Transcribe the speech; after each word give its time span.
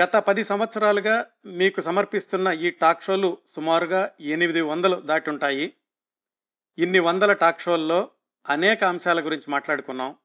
గత 0.00 0.16
పది 0.16 0.44
సంవత్సరాలుగా 0.44 1.26
మీకు 1.46 1.80
సమర్పిస్తున్న 1.80 2.48
ఈ 2.48 2.70
టాక్ 2.70 3.02
షోలు 3.02 3.38
సుమారుగా 3.48 4.12
ఎనిమిది 4.20 4.60
వందలు 4.60 4.96
దాటి 4.96 5.30
ఉంటాయి. 5.30 5.74
ఇన్ని 6.78 6.98
వందల 6.98 7.32
టాక్ 7.32 7.60
షోల్లో 7.60 8.10
అనేక 8.48 8.84
అంశాల 8.84 9.24
గురించి 9.24 9.50
మాట్లాడుకున్నాం. 9.50 10.16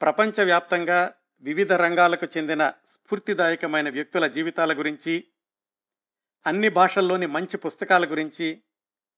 ప్రపంచవ్యాప్తంగా 0.00 1.14
వివిధ 1.40 1.72
రంగాలకు 1.72 2.26
చెందిన 2.36 2.72
స్ఫూర్తిదాయకమైన 2.86 3.90
వ్యక్తుల 3.90 4.26
జీవితాల 4.26 4.78
గురించి 4.78 5.24
అన్ని 6.46 6.68
భాషల్లోని 6.68 7.26
మంచి 7.26 7.56
పుస్తకాల 7.56 8.04
గురించి 8.04 8.62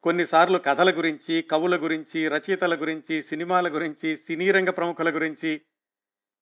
కొన్నిసార్లు 0.02 0.58
కథల 0.58 0.90
గురించి 0.90 1.42
కవుల 1.42 1.76
గురించి 1.76 2.28
రచయితల 2.28 2.80
గురించి 2.80 3.22
సినిమాల 3.22 3.68
గురించి 3.68 4.16
సినీ 4.16 4.50
రంగ 4.50 4.70
ప్రముఖుల 4.70 5.14
గురించి 5.14 5.60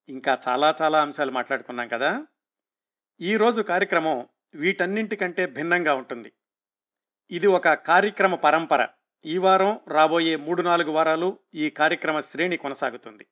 ఇంకా 0.08 0.38
చాలా 0.48 0.74
చాలా 0.82 1.02
అంశాలు 1.02 1.30
మాట్లాడుకున్నాం 1.30 1.88
కదా. 1.88 2.26
ఈరోజు 3.22 3.62
కార్యక్రమం 3.62 4.28
వీటన్నింటికంటే 4.54 5.46
భిన్నంగా 5.46 5.94
ఉంటుంది. 5.94 6.32
ఇది 7.30 7.46
ఒక 7.46 7.68
కార్యక్రమ 7.68 8.34
పరంపర. 8.34 8.88
ఈ 9.24 9.38
వారం 9.38 9.80
రాబోయే 9.88 10.36
మూడు 10.36 10.62
నాలుగు 10.62 10.90
వారాలు 10.90 11.38
ఈ 11.54 11.70
కార్యక్రమ 11.70 12.20
శ్రేణి 12.20 12.56
కొనసాగుతుంది. 12.56 13.26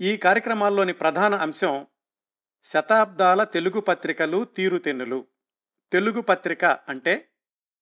ఈ 0.00 0.16
కార్యక్రమాల్లోని 0.16 0.92
ప్రధాన 0.92 1.34
అంశం 1.34 1.86
శతాబ్దాల 2.64 3.44
తెలుగు 3.44 3.80
పత్రికలు 3.80 4.44
తీరుతెన్నులు. 4.44 5.26
తెలుగు 5.92 6.20
పత్రిక 6.20 6.64
అంటే 6.64 7.28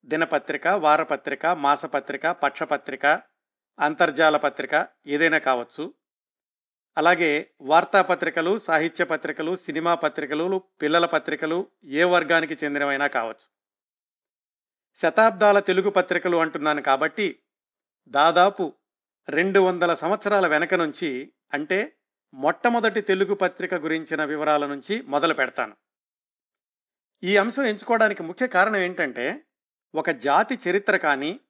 దినపత్రిక 0.04 0.66
వారపత్రిక 0.66 1.46
మాసపత్రిక 1.46 2.26
పక్షపత్రిక 2.26 3.06
అంతర్జాల 3.78 4.36
పత్రిక 4.36 4.88
ఏదైనా 5.06 5.38
కావచ్చు. 5.38 5.94
అలాగే 6.98 7.50
వార్తాపత్రికలు 7.60 8.58
సాహిత్య 8.58 9.04
పత్రికలు 9.04 9.56
సినిమా 9.56 9.94
పత్రికలు 9.94 10.58
పిల్లల 10.82 11.06
పత్రికలు 11.06 11.70
ఏ 11.84 12.04
వర్గానికి 12.04 12.54
చెందినవైనా 12.64 13.06
కావచ్చు. 13.06 13.46
శతాబ్దాల 14.96 15.58
తెలుగు 15.60 15.90
పత్రికలు 15.90 16.36
అంటున్నాను 16.36 16.82
కాబట్టి 16.82 17.40
దాదాపు 18.08 18.72
రెండు 19.28 19.60
వందల 19.60 19.94
సంవత్సరాల 19.94 20.46
వెనక 20.46 20.74
నుంచి 20.74 21.32
అంటే 21.54 21.96
మొట్టమొదటి 22.34 23.00
తెలుగు 23.00 23.34
పత్రిక 23.34 23.74
గురించిన 23.74 24.24
వివరాల 24.24 24.66
నుంచి 24.66 25.02
మొదలు 25.02 25.34
పెడతాను. 25.34 25.76
ఈ 27.22 27.36
అంశం 27.36 27.62
ఎంచుకోవడానికి 27.62 28.22
ముఖ్య 28.22 28.46
కారణం 28.46 28.76
ఏంటంటే 28.76 29.44
ఒక 29.94 30.10
జాతి 30.10 30.58
చరిత్ర 30.68 30.96
కానీ 30.96 31.40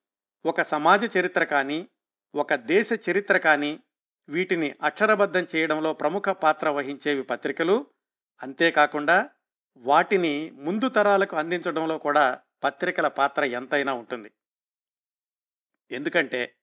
ఒక 0.47 0.63
సమాజ 0.63 1.19
చరిత్ర 1.19 1.45
కానీ 1.45 1.89
ఒక 2.35 2.55
దేశ 2.55 2.89
చరిత్ర 3.11 3.39
కానీ 3.39 3.81
వీటిని 4.29 4.75
అక్షరబద్ధం 4.83 5.47
చేయడంలో 5.57 5.93
ప్రముఖ 5.93 6.29
పాత్ర 6.29 6.69
వహించేవి 6.69 7.23
పత్రికలు. 7.23 7.87
అంతేకాకుండా 8.43 9.31
వాటిని 9.77 10.51
ముందు 10.51 10.89
తరాలకు 10.89 11.37
అందించడంలో 11.37 11.99
కూడా 11.99 12.41
పత్రికల 12.65 13.09
పాత్ర 13.09 13.45
ఎంతైనా 13.45 13.93
ఉంటుంది. 13.93 14.31
ఎందుకంటే 15.91 16.55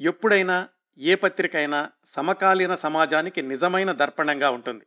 ఎప్పుడైనా 0.00 0.68
ఏ 0.98 1.14
పత్రిక 1.14 1.56
అయినా 1.56 1.90
సమకాలీన 2.04 2.74
సమాజానికి 2.74 3.42
నిజమైన 3.42 3.92
దర్పణంగా 3.92 4.50
ఉంటుంది. 4.50 4.86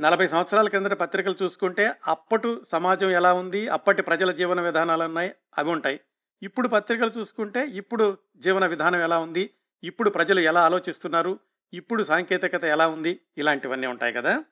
నలభై 0.00 0.26
సంవత్సరాల 0.28 0.68
కిందట 0.68 0.92
పత్రికలు 0.92 1.36
చూసుకుంటే 1.42 1.92
అప్పటి 2.06 2.56
సమాజం 2.68 3.10
ఎలా 3.10 3.32
ఉంది 3.32 3.68
అప్పటి 3.68 4.02
ప్రజల 4.02 4.30
జీవన 4.32 4.60
విధానాలు 4.60 5.02
ఉన్నాయి 5.02 5.34
అవి 5.58 5.70
ఉంటాయి. 5.70 6.00
ఇప్పుడు 6.42 6.68
పత్రికలు 6.68 7.10
చూసుకుంటే 7.18 7.66
ఇప్పుడు 7.66 8.18
జీవన 8.36 8.66
విధానం 8.66 9.00
ఎలా 9.00 9.18
ఉంది 9.18 9.50
ఇప్పుడు 9.84 10.10
ప్రజలు 10.10 10.40
ఎలా 10.40 10.64
ఆలోచిస్తున్నారు? 10.64 11.38
ఇప్పుడు 11.72 12.02
సాంకేతికత 12.02 12.64
ఎలా 12.64 12.86
ఉంది? 12.86 13.20
ఇలాంటివన్నీ 13.38 13.86
ఉంటాయి 13.86 14.12
కదా. 14.12 14.44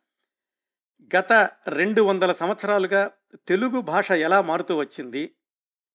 గత 1.17 1.33
రెండు 1.69 2.03
వందల 2.03 2.33
సంవత్సరాలుగా 2.33 3.11
తెలుగు 3.47 3.81
భాష 3.81 4.11
ఎలా 4.11 4.41
మారుతూ 4.41 4.77
వచ్చింది? 4.77 5.35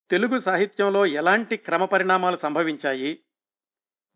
తెలుగు 0.10 0.40
సాహిత్యంలో 0.40 1.06
ఎలాంటి 1.06 1.58
క్రమ 1.58 1.86
పరిణామాలు 1.86 2.38
సంభవించాయి? 2.38 3.20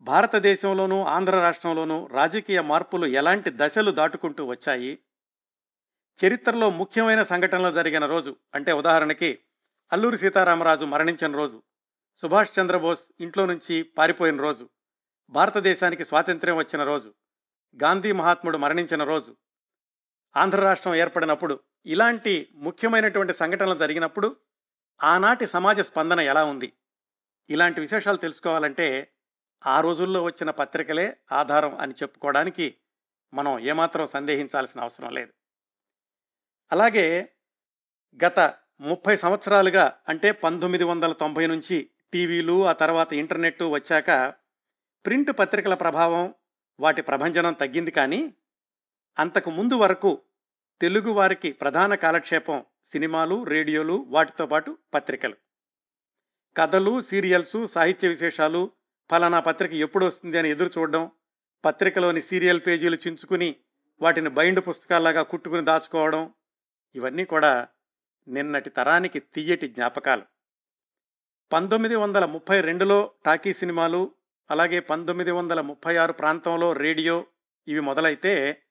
భారతదేశంలోనూ 0.00 1.02
ఆంధ్ర 1.02 1.40
రాష్ట్రంలోనూ 1.40 2.06
రాజకీయ 2.06 2.60
మార్పులు 2.60 3.06
ఎలాంటి 3.06 3.50
దశలు 3.54 3.90
దాటుకుంటూ 3.90 4.44
వచ్చాయి? 4.44 4.98
చరిత్రలో 6.24 6.70
ముఖ్యమైన 6.70 7.22
సంఘటనలు 7.22 7.74
జరిగిన 7.74 8.06
రోజు 8.06 8.36
అంటే 8.54 8.72
ఉదాహరణకి 8.72 9.38
అల్లూరి 9.92 10.18
సీతారామరాజు 10.18 10.84
మరణించిన 10.84 11.36
రోజు 11.36 11.62
సుభాష్ 12.16 12.60
చంద్రబోస్ 12.60 13.04
ఇంట్లో 13.20 13.46
నుంచి 13.46 13.82
పారిపోయిన 13.82 14.40
రోజు 14.40 14.68
భారతదేశానికి 15.32 16.04
స్వాతంత్ర్యం 16.04 16.56
వచ్చిన 16.56 16.84
రోజు 16.84 17.14
గాంధీ 17.82 18.12
మహాత్ముడు 18.12 18.58
మరణించిన 18.58 19.04
రోజు 19.04 19.36
ఆంధ్ర 20.36 20.60
రాష్ట్రం 20.60 20.94
ఏర్పడినప్పుడు 20.94 21.60
ఇలాంటి 21.86 22.48
ముఖ్యమైనటువంటి 22.54 23.34
సంఘటనలు 23.34 23.74
జరిగినప్పుడు 23.74 24.36
ఆనాటి 25.02 25.46
సమాజ 25.46 25.80
స్పందన 25.80 26.20
ఎలా 26.20 26.44
ఉంది? 26.44 26.72
ఇలాంటి 27.50 27.80
విశేషాలు 27.80 28.16
తెలుసుకోవాలంటే 28.16 29.12
ఆ 29.66 29.80
రోజుల్లో 29.80 30.22
వచ్చిన 30.22 30.50
పత్రికలే 30.50 31.16
ఆధారం 31.32 31.78
అని 31.78 31.92
చెప్పుకోవడానికి 31.92 32.76
మనం 33.34 33.58
ఏమాత్రం 33.58 34.06
సందేహించాల్సిన 34.06 34.80
అవసరం 34.80 35.14
లేదు. 35.14 35.32
అలాగే 36.72 37.32
గత 38.24 38.54
ముప్పై 38.80 39.16
సంవత్సరాలుగా 39.16 39.98
అంటే 40.08 40.32
పంతొమ్మిది 40.32 40.84
వందల 40.84 41.12
తొంభై 41.12 41.46
నుంచి 41.46 41.90
టీవీలు 42.12 42.66
ఆ 42.66 42.72
తర్వాత 42.72 43.12
ఇంటర్నెట్ 43.12 43.62
వచ్చాక 43.62 44.34
ప్రింట్ 45.06 45.38
పత్రికల 45.38 45.74
ప్రభావం 45.74 46.34
వాటి 46.80 47.02
ప్రభంజనం 47.02 47.52
తగ్గింది 47.52 47.90
కానీ 47.90 48.34
అంతకు 49.18 49.50
ముందు 49.50 49.74
వరకు 49.74 50.22
తెలుగువారికి 50.80 51.52
ప్రధాన 51.52 51.94
కాలక్షేపం 51.94 52.64
సినిమాలు 52.84 53.44
రేడియోలు 53.44 54.06
వాటితో 54.08 54.46
పాటు 54.46 54.78
పత్రికలు. 54.94 55.36
కథలు 56.56 57.00
సీరియల్సు 57.00 57.66
సాహిత్య 57.66 58.08
విశేషాలు 58.08 58.70
ఫలానా 59.10 59.40
పత్రిక 59.40 59.72
ఎప్పుడు 59.72 60.06
వస్తుంది 60.06 60.38
అని 60.38 60.50
ఎదురు 60.50 60.70
చూడడం 60.78 61.10
పత్రికలోని 61.64 62.20
సీరియల్ 62.20 62.60
పేజీలు 62.66 62.96
చించుకుని 62.96 63.56
వాటిని 64.02 64.30
బైండ్ 64.30 64.60
పుస్తకాల్లాగా 64.68 65.22
కుట్టుకుని 65.22 65.64
దాచుకోవడం 65.64 66.34
ఇవన్నీ 66.94 67.24
కూడా 67.24 67.68
నిన్నటి 68.28 68.70
తరానికి 68.70 69.20
తీయటి 69.20 69.68
జ్ఞాపకాలు. 69.68 70.22
పంతొమ్మిది 71.52 71.96
వందల 71.96 72.24
ముప్పై 72.24 72.60
రెండులో 72.60 73.10
టాకీ 73.26 73.52
సినిమాలు 73.52 74.14
అలాగే 74.50 74.80
పంతొమ్మిది 74.80 75.30
వందల 75.30 75.60
ముప్పై 75.60 75.96
ఆరు 75.96 76.12
ప్రాంతంలో 76.12 76.72
రేడియో 76.72 77.26
ఇవి 77.68 77.80
మొదలైతే 77.80 78.62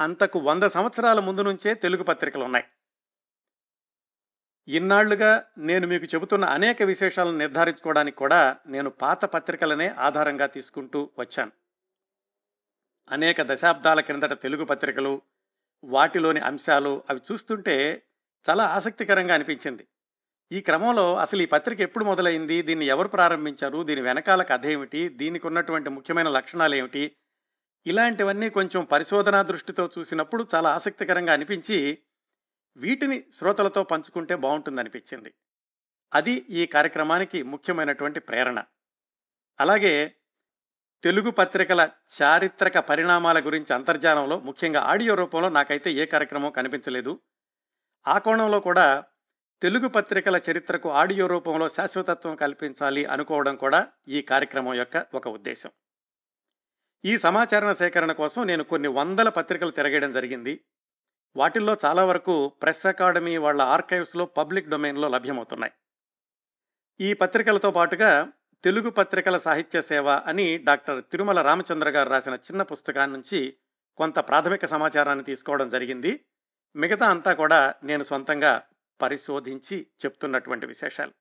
అంతకు 0.00 0.38
వంద 0.38 0.62
సంవత్సరాల 0.62 1.20
ముందు 1.20 1.42
నుంచే 1.42 1.74
తెలుగు 1.74 2.02
పత్రికలు 2.02 2.44
ఉన్నాయి. 2.44 2.64
ఇన్నాళ్ళుగా 4.68 5.44
నేను 5.58 5.86
మీకు 5.86 6.04
చెబుతున్న 6.04 6.44
అనేక 6.44 6.82
విశేషాలను 6.82 7.38
నిర్ధారించుకోవడానికి 7.38 8.16
కూడా 8.16 8.56
నేను 8.66 8.90
పాత 8.90 9.24
పత్రికలనే 9.24 9.88
ఆధారంగా 9.88 10.46
తీసుకుంటూ 10.46 11.10
వచ్చాను. 11.18 11.52
అనేక 13.10 13.42
దశాబ్దాల 13.42 14.00
క్రిందట 14.00 14.32
తెలుగు 14.32 14.64
పత్రికలు 14.64 15.22
వాటిలోని 15.84 16.40
అంశాలు 16.40 17.02
అవి 17.10 17.20
చూస్తుంటే 17.32 18.02
చాలా 18.50 18.64
ఆసక్తికరంగా 18.64 19.34
అనిపించింది. 19.34 19.88
ఈ 20.52 20.60
క్రమంలో 20.60 21.16
అసలు 21.16 21.42
ఈ 21.42 21.46
పత్రిక 21.46 21.80
ఎప్పుడు 21.80 22.04
మొదలైంది? 22.04 22.62
దీన్ని 22.62 22.86
ఎవరు 22.86 23.08
ప్రారంభించారు? 23.08 23.82
దీని 23.82 24.00
వెనకాల 24.00 24.42
కథ 24.42 24.66
ఏమిటి? 24.66 25.08
దీనికి 25.08 25.46
ఉన్నటువంటి 25.46 25.90
ముఖ్యమైన 25.90 26.28
లక్షణాలు 26.28 26.74
ఏమిటి? 26.74 27.16
ఇలాంటివన్నీ 27.86 28.50
కొంచెం 28.50 28.84
పరిశోధనా 28.84 29.42
దృష్టితో 29.42 29.90
చూసినప్పుడు 29.98 30.46
చాలా 30.54 30.70
ఆసక్తికరంగా 30.74 31.32
అనిపించి 31.32 31.98
వీటిని 32.76 33.24
శ్రోతలతో 33.34 33.82
పంచుకుంటే 33.82 34.36
బాగుంటుందనిపించింది. 34.36 35.34
అది 36.14 36.32
ఈ 36.32 36.66
కార్యక్రమానికి 36.66 37.42
ముఖ్యమైనటువంటి 37.42 38.20
ప్రేరణ. 38.20 38.62
అలాగే 39.60 40.14
తెలుగు 41.02 41.30
పత్రికల 41.30 41.88
చారిత్రక 42.22 42.78
పరిణామాల 42.78 43.46
గురించి 43.46 43.74
అంతర్జాలంలో 43.74 44.40
ముఖ్యంగా 44.40 44.80
ఆడియో 44.80 45.14
రూపంలో 45.14 45.48
నాకైతే 45.48 45.92
ఏ 45.92 46.06
కార్యక్రమం 46.06 46.50
కనిపించలేదు. 46.50 47.20
ఆ 48.08 48.18
కోణంలో 48.18 48.60
కూడా 48.60 49.04
తెలుగు 49.62 49.88
పత్రికల 49.88 50.40
చరిత్రకు 50.50 50.88
ఆడియో 50.88 51.26
రూపంలో 51.26 51.68
శాశ్వతత్వం 51.68 52.36
కల్పించాలి 52.36 53.04
అనుకోవడం 53.04 53.56
కూడా 53.56 53.86
ఈ 54.08 54.22
కార్యక్రమం 54.22 54.74
యొక్క 54.74 55.06
ఒక 55.14 55.28
ఉద్దేశం. 55.28 55.70
ఈ 57.04 57.18
సమాచార 57.18 57.72
సేకరణ 57.72 58.12
కోసం 58.12 58.42
నేను 58.42 58.64
కొన్ని 58.64 58.88
వందల 58.88 59.28
పత్రికలు 59.28 59.70
తిరగడం 59.70 60.10
జరిగింది. 60.10 60.60
వాటిల్లో 61.36 61.76
చాలా 61.84 62.04
వరకు 62.04 62.48
ప్రెస్ 62.48 62.86
అకాడమీ 62.86 63.36
వాళ్ళ 63.36 63.62
ఆర్కైవ్స్లో 63.62 64.26
పబ్లిక్ 64.26 64.68
డొమైన్లో 64.68 65.08
లభ్యమవుతున్నాయి. 65.08 65.72
ఈ 67.00 67.12
పత్రికలతో 67.12 67.70
పాటుగా 67.70 68.32
తెలుగు 68.64 68.90
పత్రికల 68.90 69.38
సాహిత్య 69.38 69.82
సేవ 69.82 70.08
అని 70.08 70.58
డాక్టర్ 70.58 71.04
తిరుమల 71.04 71.42
రామచంద్ర 71.42 71.88
గారు 71.88 72.08
రాసిన 72.08 72.34
చిన్న 72.34 72.62
పుస్తకాన్ని 72.62 73.16
నుంచి 73.16 73.54
కొంత 73.96 74.18
ప్రాథమిక 74.18 74.66
సమాచారాన్ని 74.66 75.24
తీసుకోవడం 75.24 75.68
జరిగింది. 75.68 76.24
మిగతా 76.76 77.10
అంతా 77.10 77.32
కూడా 77.32 77.74
నేను 77.84 78.02
సొంతంగా 78.02 78.62
పరిశోధించి 79.00 79.86
చెప్తున్నటువంటి 80.04 80.66
విశేషాలు. 80.66 81.12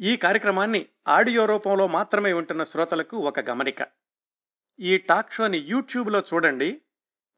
ఈ 0.00 0.16
కార్యక్రమాన్ని 0.16 0.88
ఆడియో 1.08 1.46
రూపంలో 1.46 1.86
మాత్రమే 1.86 2.32
ఉంటున్న 2.32 2.64
శ్రోతలకు 2.64 3.16
ఒక 3.16 3.40
గమనిక. 3.40 3.86
ఈ 4.80 4.98
టాక్ 4.98 5.32
షోని 5.32 5.58
యూట్యూబ్లో 5.58 6.20
చూడండి. 6.20 6.82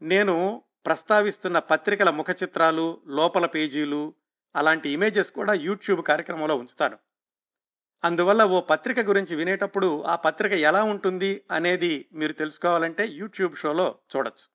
నేను 0.03 0.63
ప్రస్తావిస్తున్న 0.87 1.59
పత్రికల 1.59 2.11
ముఖ 2.11 2.27
చిత్రాలు 2.43 3.03
లోపల 3.07 3.47
పేజీలు 3.47 4.15
అలాంటి 4.57 4.91
ఇమేజెస్ 4.91 5.33
కూడా 5.33 5.55
యూట్యూబ్ 5.55 6.03
కార్యక్రమంలో 6.03 6.57
ఉంచుతాను. 6.57 6.99
అందువల్ల 8.05 8.45
ఓ 8.45 8.61
పత్రిక 8.61 9.01
గురించి 9.01 9.37
వినేటప్పుడు 9.37 10.03
ఆ 10.03 10.17
పత్రిక 10.17 10.53
ఎలా 10.53 10.83
ఉంటుంది 10.83 11.45
అనేది 11.51 12.09
మీరు 12.13 12.33
తెలుసుకోవాలంటే 12.33 13.07
యూట్యూబ్ 13.07 13.57
షోలో 13.57 13.99
చూడొచ్చు. 14.17 14.49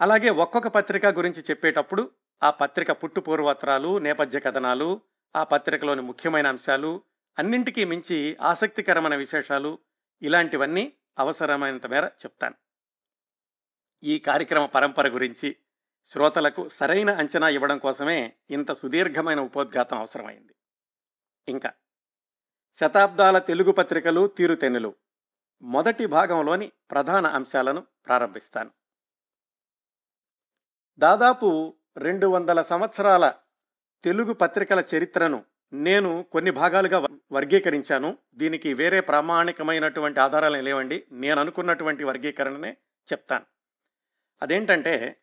అలాగే 0.00 0.30
ఒక్కొక్క 0.30 0.68
పత్రిక 0.68 1.06
గురించి 1.06 1.42
చెప్పేటప్పుడు 1.50 2.10
ఆ 2.42 2.50
పత్రిక 2.50 2.90
పుట్టు 2.90 3.20
పూర్వత్రాలు 3.20 3.98
నేపథ్య 3.98 4.40
కథనాలు 4.40 5.00
ఆ 5.36 5.44
పత్రికలోని 5.44 6.02
ముఖ్యమైన 6.02 6.46
అంశాలు 6.46 7.02
అన్నింటికీ 7.38 7.84
మించి 7.84 8.36
ఆసక్తికరమైన 8.40 9.16
విశేషాలు 9.16 9.78
ఇలాంటివన్నీ 10.22 10.92
అవసరమైనంత 11.18 11.86
మేర 11.86 12.04
చెప్తాను. 12.04 12.54
ఈ 14.02 14.18
కార్యక్రమ 14.18 14.64
పరంపర 14.64 15.08
గురించి 15.08 15.56
శ్రోతలకు 16.06 16.68
సరైన 16.68 17.10
అంచనా 17.10 17.48
ఇవ్వడం 17.48 17.78
కోసమే 17.78 18.36
ఇంత 18.50 18.72
సుదీర్ఘమైన 18.72 19.40
ఉపోద్ఘాతం 19.40 19.98
అవసరమైంది. 19.98 20.54
ఇంకా 21.48 21.72
శతాబ్దాల 22.74 23.38
తెలుగు 23.38 23.72
పత్రికలు 23.72 24.26
తీరుతెన్నులు 24.26 24.94
మొదటి 25.62 26.06
భాగంలోని 26.06 26.72
ప్రధాన 26.90 27.26
అంశాలను 27.26 27.80
ప్రారంభిస్తాను. 27.80 28.70
దాదాపు 30.98 31.76
రెండు 31.96 32.26
వందల 32.26 32.62
సంవత్సరాల 32.62 33.32
తెలుగు 34.04 34.32
పత్రికల 34.32 34.84
చరిత్రను 34.94 35.44
నేను 35.72 36.26
కొన్ని 36.32 36.50
భాగాలుగా 36.50 37.06
వర్గీకరించాను. 37.32 38.18
దీనికి 38.34 38.74
వేరే 38.74 39.00
ప్రామాణికమైనటువంటి 39.00 40.20
ఆధారాలు 40.20 40.56
లేవండి. 40.56 41.04
నేను 41.12 41.40
అనుకున్నటువంటి 41.40 42.04
వర్గీకరణనే 42.04 42.76
చెప్తాను. 43.12 43.44
అదేంటంటే 44.42 45.22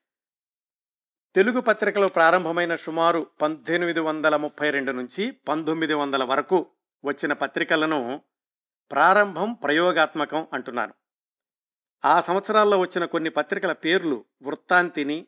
తెలుగు 1.35 1.61
పత్రికలు 1.61 2.07
ప్రారంభమైన 2.07 2.75
సుమారు 2.75 3.27
పద్దెనిమిది 3.41 3.99
వందల 3.99 4.35
ముప్పై 4.35 4.69
రెండు 4.69 4.91
నుంచి 4.91 5.31
పంతొమ్మిది 5.31 5.93
వందల 5.93 6.23
వరకు 6.23 6.65
వచ్చిన 7.05 7.33
పత్రికలను 7.33 8.21
ప్రారంభం 8.91 9.53
ప్రయోగాత్మకం 9.53 10.47
అంటున్నాను. 10.53 10.93
ఆ 12.05 12.21
సంవత్సరాల్లో 12.21 12.79
వచ్చిన 12.79 13.05
కొన్ని 13.05 13.29
పత్రికల 13.29 13.71
పేర్లు 13.71 14.25
వృత్తాంతిని 14.43 15.27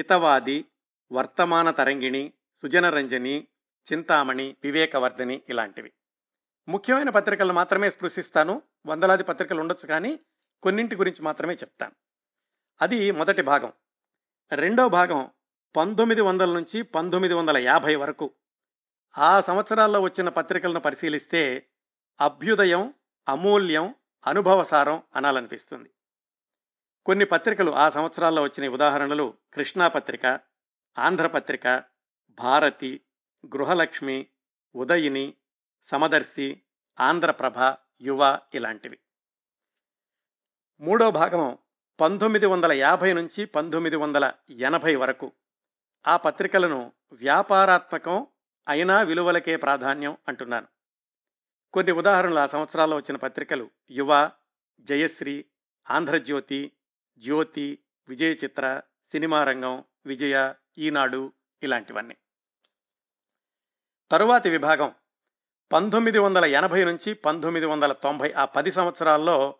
హితవాది 0.00 0.64
వర్తమాన 1.12 1.70
తరంగిణి 1.70 2.32
సుజనరంజని 2.62 3.46
చింతామణి 3.92 4.56
వివేకవర్ధని 4.62 5.42
ఇలాంటివి. 5.48 5.92
ముఖ్యమైన 6.68 7.10
పత్రికలు 7.10 7.52
మాత్రమే 7.52 7.90
స్పృశిస్తాను. 7.90 8.62
వందలాది 8.86 9.24
పత్రికలు 9.24 9.60
ఉండొచ్చు 9.60 9.86
కానీ 9.86 10.20
కొన్నింటి 10.62 10.96
గురించి 10.96 11.22
మాత్రమే 11.22 11.54
చెప్తాను. 11.54 11.92
అది 12.82 13.10
మొదటి 13.10 13.42
భాగం. 13.42 13.72
రెండో 14.52 14.88
భాగం 14.88 15.30
పంతొమ్మిది 15.76 16.20
వందల 16.20 16.54
నుంచి 16.54 16.82
పంతొమ్మిది 16.82 17.34
వందల 17.34 17.58
యాభై 17.58 17.94
వరకు. 17.94 18.30
ఆ 19.18 19.40
సంవత్సరాల్లో 19.40 20.00
వచ్చిన 20.00 20.28
పత్రికలను 20.28 20.80
పరిశీలిస్తే 20.80 21.66
అభ్యుదయం 22.20 22.94
అమూల్యం 23.28 23.94
అనుభవసారం 24.26 25.02
అనాలనిపిస్తుంది. 25.16 25.90
కొన్ని 27.10 27.24
పత్రికలు 27.24 27.70
ఆ 27.70 27.88
సంవత్సరాల్లో 27.88 28.42
వచ్చిన 28.42 28.68
ఉదాహరణలు 28.68 29.34
కృష్ణా 29.54 29.88
పత్రిక 29.88 30.40
ఆంధ్రపత్రిక 30.98 31.84
భారతి 32.30 33.00
గృహలక్ష్మి 33.46 34.26
ఉదయిని 34.74 35.34
సమదర్శి 35.82 36.62
ఆంధ్రప్రభ 37.00 37.74
యువ 38.00 38.38
ఇలాంటివి. 38.54 38.98
మూడో 40.80 41.10
భాగం 41.10 41.58
పంతొమ్మిది 42.00 42.46
వందల 42.46 42.72
యాభై 42.72 43.12
నుంచి 43.12 43.44
పంతొమ్మిది 43.44 43.96
వందల 43.96 44.32
ఎనభై 44.50 44.94
వరకు. 44.94 45.32
ఆ 46.06 46.16
పత్రికలను 46.16 46.92
వ్యాపారాత్మకం 47.12 48.26
అయినా 48.68 49.02
విలువలకే 49.02 49.56
ప్రాధాన్యం 49.56 50.16
అంటున్నాను. 50.28 50.66
కొన్ని 51.72 51.92
ఉదాహరణలు 51.92 52.38
ఆ 52.38 52.46
సంవత్సరాల్లో 52.46 52.96
వచ్చిన 52.96 53.16
పత్రికలు 53.16 53.70
యువ 53.90 54.30
జయశ్రీ 54.80 55.44
ఆంధ్రజ్యోతి 55.90 56.72
జ్యోతి 57.20 57.78
విజయ 58.08 58.32
చిత్ర 58.32 58.82
సినిమా 59.12 59.44
రంగం 59.44 59.84
విజయ 60.06 60.54
ఈనాడు 60.78 61.32
ఇలాంటివన్నీ. 61.62 62.16
తరువాతి 64.10 64.50
విభాగం 64.50 64.94
పంతొమ్మిది 65.72 66.18
వందల 66.18 66.44
ఎనభై 66.44 66.84
నుంచి 66.84 67.14
పంతొమ్మిది 67.14 67.66
వందల 67.66 67.92
తొంభై 67.92 68.32
ఆ 68.32 68.44
పది 68.44 68.70
సంవత్సరాల్లో 68.70 69.58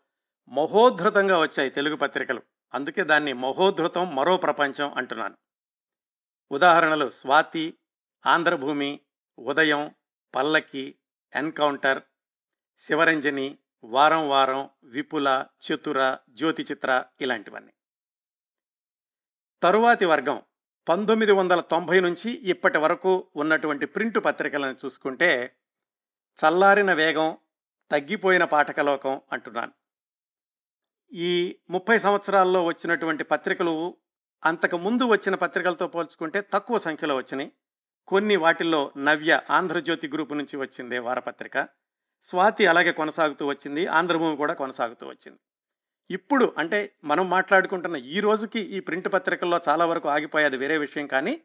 మహోద్ధృతంగా 0.48 1.38
వచ్చాయి 1.38 1.70
తెలుగు 1.70 1.96
పత్రికలు. 1.96 2.42
అందుకే 2.74 3.04
దాన్ని 3.04 3.32
మహోద్ధృతం 3.32 4.16
మరో 4.16 4.36
ప్రపంచం 4.36 4.94
అంటున్నాను. 4.94 5.36
ఉదాహరణలు 6.52 7.10
స్వాతి 7.10 7.78
ఆంధ్రభూమి 8.26 9.00
ఉదయం 9.38 9.94
పల్లకి 10.34 10.98
ఎన్కౌంటర్ 11.34 12.02
శివరంజని 12.78 13.58
వారం 13.84 14.28
వారం 14.28 14.70
విపుల 14.84 15.46
చతుర 15.60 16.18
జ్యోతి 16.30 16.62
చిత్ర 16.62 17.04
ఇలాంటివన్నీ. 17.20 17.72
తరువాతి 19.62 20.04
వర్గం 20.04 20.42
పంతొమ్మిది 20.88 21.32
వందల 21.32 21.60
తొంభై 21.60 22.00
నుంచి 22.00 22.30
ఇప్పటి 22.30 22.78
వరకు 22.78 23.28
ఉన్నటువంటి 23.36 23.86
ప్రింట్ 23.86 24.18
పత్రికలను 24.24 24.76
చూసుకుంటే 24.84 25.56
చల్లారిన 26.44 26.92
వేగం 26.92 27.38
తగ్గిపోయిన 27.90 28.44
పాఠకలోకం 28.44 29.20
అంటున్నాను. 29.32 29.72
ఈ 31.12 31.60
ముప్పై 31.70 31.98
సంవత్సరాల్లో 31.98 32.64
వచ్చినటువంటి 32.64 33.24
పత్రికలు 33.24 33.96
అంతకు 34.44 34.78
ముందు 34.78 35.04
వచ్చిన 35.04 35.34
పత్రికలతో 35.34 35.86
పోల్చుకుంటే 35.86 36.40
తక్కువ 36.40 36.78
సంఖ్యలో 36.78 37.16
వచ్చినాయి. 37.16 37.52
కొన్ని 38.06 38.36
వాటిల్లో 38.36 38.92
నవ్య 38.96 39.40
ఆంధ్రజ్యోతి 39.50 40.08
గ్రూపు 40.08 40.34
నుంచి 40.34 40.56
వచ్చిందే 40.56 40.98
వారపత్రిక. 40.98 41.68
స్వాతి 42.22 42.66
అలాగే 42.66 42.92
కొనసాగుతూ 42.92 43.46
వచ్చింది 43.46 43.86
ఆంధ్రభూమి 43.86 44.36
కూడా 44.36 44.54
కొనసాగుతూ 44.54 45.06
వచ్చింది. 45.06 45.38
ఇప్పుడు 46.10 46.54
అంటే 46.58 46.92
మనం 47.04 47.30
మాట్లాడుకుంటున్న 47.30 47.96
ఈ 47.96 48.20
రోజుకి 48.20 48.60
ఈ 48.60 48.80
ప్రింట్ 48.80 49.12
పత్రికల్లో 49.12 49.60
చాలా 49.68 49.86
వరకు 49.86 50.08
ఆగిపోయేది 50.08 50.56
వేరే 50.56 50.78
విషయం 50.78 51.06
కానీ 51.06 51.40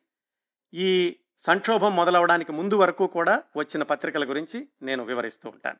ఈ 0.73 1.17
సంక్షోభం 1.39 1.95
మొదలవడానికి 1.95 2.51
ముందు 2.51 2.75
వరకు 2.75 3.07
కూడా 3.07 3.43
వచ్చిన 3.57 3.83
పత్రికల 3.83 4.29
గురించి 4.29 4.67
నేను 4.81 5.03
వివరిస్తూ 5.03 5.49
ఉంటాను. 5.49 5.77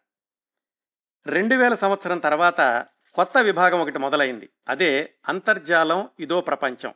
రెండు 1.29 1.55
వేల 1.55 1.73
సంవత్సరం 1.73 2.17
తర్వాత 2.17 2.85
కొత్త 3.13 3.37
విభాగం 3.37 3.79
ఒకటి 3.79 3.97
మొదలైంది. 3.97 4.49
అదే 4.67 5.13
అంతర్జాలం 5.27 6.09
ఇదో 6.19 6.41
ప్రపంచం. 6.41 6.93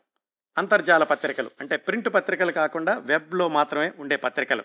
అంతర్జాల 0.58 1.04
పత్రికలు 1.04 1.52
అంటే 1.60 1.78
ప్రింట్ 1.78 2.14
పత్రికలు 2.14 2.52
కాకుండా 2.52 2.98
వెబ్లో 2.98 3.48
మాత్రమే 3.48 3.94
ఉండే 4.00 4.16
పత్రికలు. 4.16 4.64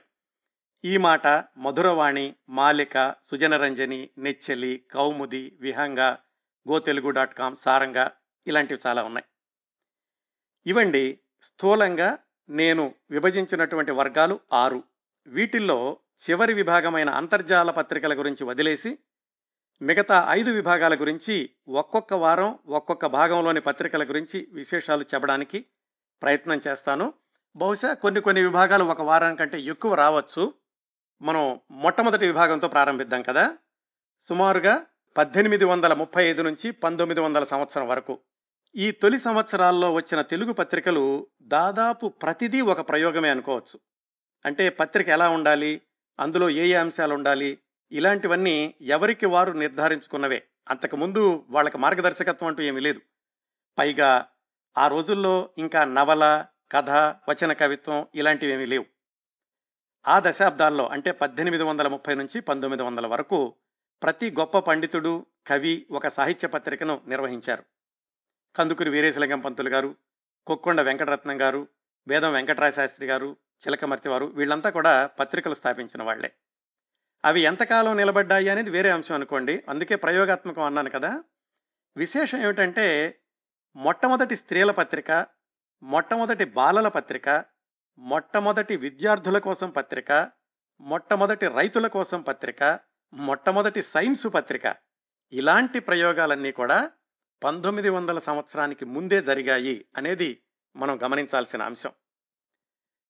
ఈ 0.84 0.96
మాట 0.96 1.26
Madhuravani 1.56 2.34
Malika 2.48 3.14
Sujanaranjani 3.26 4.10
Nechcheli 4.18 4.84
Kaumudi 4.90 5.58
Vihanga 5.60 6.00
go 6.68 6.78
Telugu 6.78 7.10
dot 7.10 7.34
com 7.34 7.56
Saranga 7.56 8.10
ఇలాంటివి 8.46 8.80
చాలా 8.86 9.02
ఉన్నాయి. 9.02 9.24
ఇవండి 10.66 11.18
స్థూలంగా 11.42 12.18
నేను 12.48 12.94
విభజించినటువంటి 13.10 13.92
వర్గాలు 13.92 14.40
ఆరు. 14.52 14.82
వీటిల్లో 15.26 15.96
చివరి 16.30 16.54
విభాగమైన 16.54 17.10
అంతర్జాల 17.10 17.70
పత్రికల 17.70 18.18
గురించి 18.18 18.44
వదిలేసి 18.44 18.98
మిగతా 19.82 20.26
ఐదు 20.30 20.50
విభాగాల 20.50 20.94
గురించి 20.94 21.50
ఒక్కొక్క 21.68 22.14
వారం 22.14 22.58
ఒక్కొక్క 22.66 23.06
భాగంలోని 23.06 23.60
పత్రికల 23.60 24.04
గురించి 24.04 24.48
విశేషాలు 24.52 25.02
చెప్పడానికి 25.02 25.66
ప్రయత్నం 26.22 26.60
చేస్తాను. 26.68 27.12
బహుశా 27.56 27.94
కొన్ని 27.94 28.20
కొన్ని 28.20 28.42
విభాగాలు 28.42 28.84
ఒక 28.84 29.02
వారం 29.02 29.34
కంటే 29.34 29.60
ఎక్కువ 29.60 29.94
రావచ్చు. 29.94 30.63
మనం 31.22 31.60
మొట్టమొదటి 31.70 32.26
విభాగంతో 32.26 32.68
ప్రారంభిద్దాం 32.68 33.22
కదా. 33.22 33.56
సుమారుగా 34.28 34.86
పద్దెనిమిది 35.16 35.64
వందల 35.64 35.94
ముప్పై 35.94 36.24
ఐదు 36.24 36.42
నుంచి 36.42 36.70
పంతొమ్మిది 36.70 37.20
వందల 37.20 37.44
సంవత్సరం 37.44 37.88
వరకు 37.88 38.18
ఈ 38.76 38.90
తొలి 38.90 39.18
సంవత్సరాల్లో 39.18 39.92
వచ్చిన 39.92 40.22
తెలుగు 40.22 40.52
పత్రికలు 40.52 41.26
దాదాపు 41.42 42.08
ప్రతిదీ 42.08 42.60
ఒక 42.60 42.88
ప్రయోగమే 42.88 43.30
అనుకోవచ్చు. 43.30 43.80
అంటే 44.46 44.68
పత్రిక 44.68 45.08
ఎలా 45.08 45.28
ఉండాలి 45.28 45.80
అందులో 46.20 46.50
ఏ 46.50 46.66
ఏ 46.66 46.74
అంశాలు 46.74 47.14
ఉండాలి 47.14 47.58
ఇలాంటివన్నీ 47.92 48.74
ఎవరికి 48.80 49.26
వారు 49.26 49.52
నిర్ధారించుకున్నవే. 49.52 50.42
అంతకుముందు 50.68 51.44
వాళ్ళకి 51.50 51.78
మార్గదర్శకత్వం 51.78 52.48
అంటూ 52.48 52.62
ఏమీ 52.62 52.80
లేదు. 52.80 53.00
పైగా 53.78 54.26
ఆ 54.78 54.88
రోజుల్లో 54.88 55.50
ఇంకా 55.58 55.84
నవల 55.84 56.46
కథ 56.72 56.90
వచన 57.30 57.52
కవిత్వం 57.52 58.06
ఇలాంటివి 58.14 58.52
ఏమీ 58.52 58.66
లేవు. 58.66 58.93
ఆ 60.06 60.20
దశాబ్దాల్లో 60.20 60.88
అంటే 60.88 61.10
పద్దెనిమిది 61.10 61.62
వందల 61.62 61.88
ముప్పై 61.88 62.14
నుంచి 62.14 62.40
పంతొమ్మిది 62.40 62.82
వందల 62.82 63.06
వరకు 63.06 63.54
ప్రతి 64.02 64.30
గొప్ప 64.30 64.58
పండితుడు 64.58 65.26
కవి 65.46 65.86
ఒక 65.90 66.08
సాహిత్య 66.08 66.48
పత్రికను 66.48 67.00
నిర్వహించారు. 67.06 67.64
కందుకూరి 68.56 68.90
వీరేశలింగం 68.90 69.40
పంతులు 69.40 69.68
గారు 69.68 69.96
కొక్కొండ 70.46 70.80
వెంకటరత్నం 70.80 71.40
గారు 71.40 71.68
వేదం 72.08 72.32
వెంకటరాయ 72.32 72.72
శాస్త్రి 72.72 73.06
గారు 73.06 73.36
చిలకమర్తి 73.66 74.08
వారు 74.08 74.24
వీళ్ళంతా 74.24 74.70
కూడా 74.70 75.06
పత్రికలు 75.06 75.54
స్థాపించిన 75.54 76.02
వాళ్ళే 76.02 76.32
అవి 77.24 77.40
ఎంతకాలం 77.40 77.96
నిలబడ్డాయి 77.96 78.48
అనేది 78.48 78.70
వేరే 78.70 78.90
అంశం 78.90 79.14
అనుకోండి. 79.14 79.64
అందుకే 79.68 79.96
ప్రయోగాత్మకం 79.96 80.62
అన్నాను 80.62 80.90
కదా. 80.90 81.22
విశేషం 81.96 82.42
ఏమిటంటే 82.42 83.18
మొట్టమొదటి 83.76 84.36
స్త్రీల 84.36 84.70
పత్రిక 84.70 85.26
మొట్టమొదటి 85.82 86.44
బాలల 86.44 86.88
పత్రిక 86.88 87.44
మొట్టమొదటి 87.98 88.76
విద్యార్థుల 88.76 89.38
కోసం 89.38 89.70
పత్రిక 89.70 90.30
మొట్టమొదటి 90.80 91.48
రైతుల 91.48 91.86
కోసం 91.86 92.22
పత్రిక 92.22 92.80
మొట్టమొదటి 93.12 93.82
సైన్స్ 93.82 94.26
పత్రిక. 94.34 94.76
ఇలాంటి 95.32 95.80
ప్రయోగాలన్నీ 95.80 96.52
కూడా 96.52 96.90
పంతొమ్మిది 97.42 97.88
వందల 97.88 98.18
సంవత్సరానికి 98.18 98.84
ముందే 98.84 99.22
జరిగాయి 99.22 99.84
అనేది 99.96 100.42
మనం 100.76 101.02
గమనించాల్సిన 101.02 101.62
అంశం. 101.62 101.92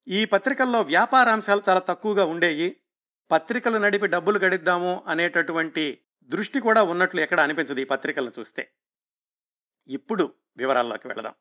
ఈ 0.08 0.24
పత్రికల్లో 0.24 0.80
వ్యాపార 0.80 1.28
అంశాలు 1.28 1.62
చాలా 1.68 1.80
తక్కువగా 1.80 2.24
ఉండేవి 2.24 2.76
పత్రికలు 3.30 3.78
నడిపి 3.78 4.06
డబ్బులు 4.06 4.38
గడిద్దాము 4.38 5.04
అనేటటువంటి 5.06 6.00
దృష్టి 6.22 6.60
కూడా 6.60 6.82
ఉన్నట్లు 6.82 7.20
ఎక్కడ 7.20 7.40
అనిపించదు 7.40 7.80
ఈ 7.80 7.84
పత్రికలను 7.84 8.32
చూస్తే. 8.38 8.70
ఇప్పుడు 9.88 10.34
వివరాల్లోకి 10.56 11.08
వెళదాం. 11.08 11.34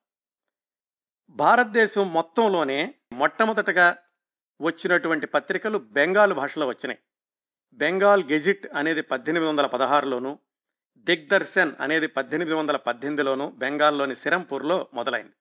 భారతదేశం 1.29 2.13
మొత్తంలోనే 2.13 2.95
మొట్టమొదటగా 3.13 3.87
వచ్చినటువంటి 4.61 5.27
పత్రికలు 5.27 5.77
బెంగాల్ 5.77 6.33
భాషలో 6.33 6.67
వచ్చినాయి. 6.67 6.99
బెంగాల్ 7.73 8.23
గెజిట్ 8.23 8.67
అనేది 8.75 9.01
పద్దెనిమిది 9.01 9.49
వందల 9.49 9.65
పదహారులోను 9.65 10.31
దిగ్దర్శన్ 11.07 11.71
అనేది 11.79 12.07
పద్దెనిమిది 12.07 12.55
వందల 12.55 12.75
పద్దెనిమిదిలోను 12.75 13.45
బెంగాల్లోని 13.51 14.15
సిరంపూర్లో 14.15 14.77
మొదలైంది. 14.93 15.33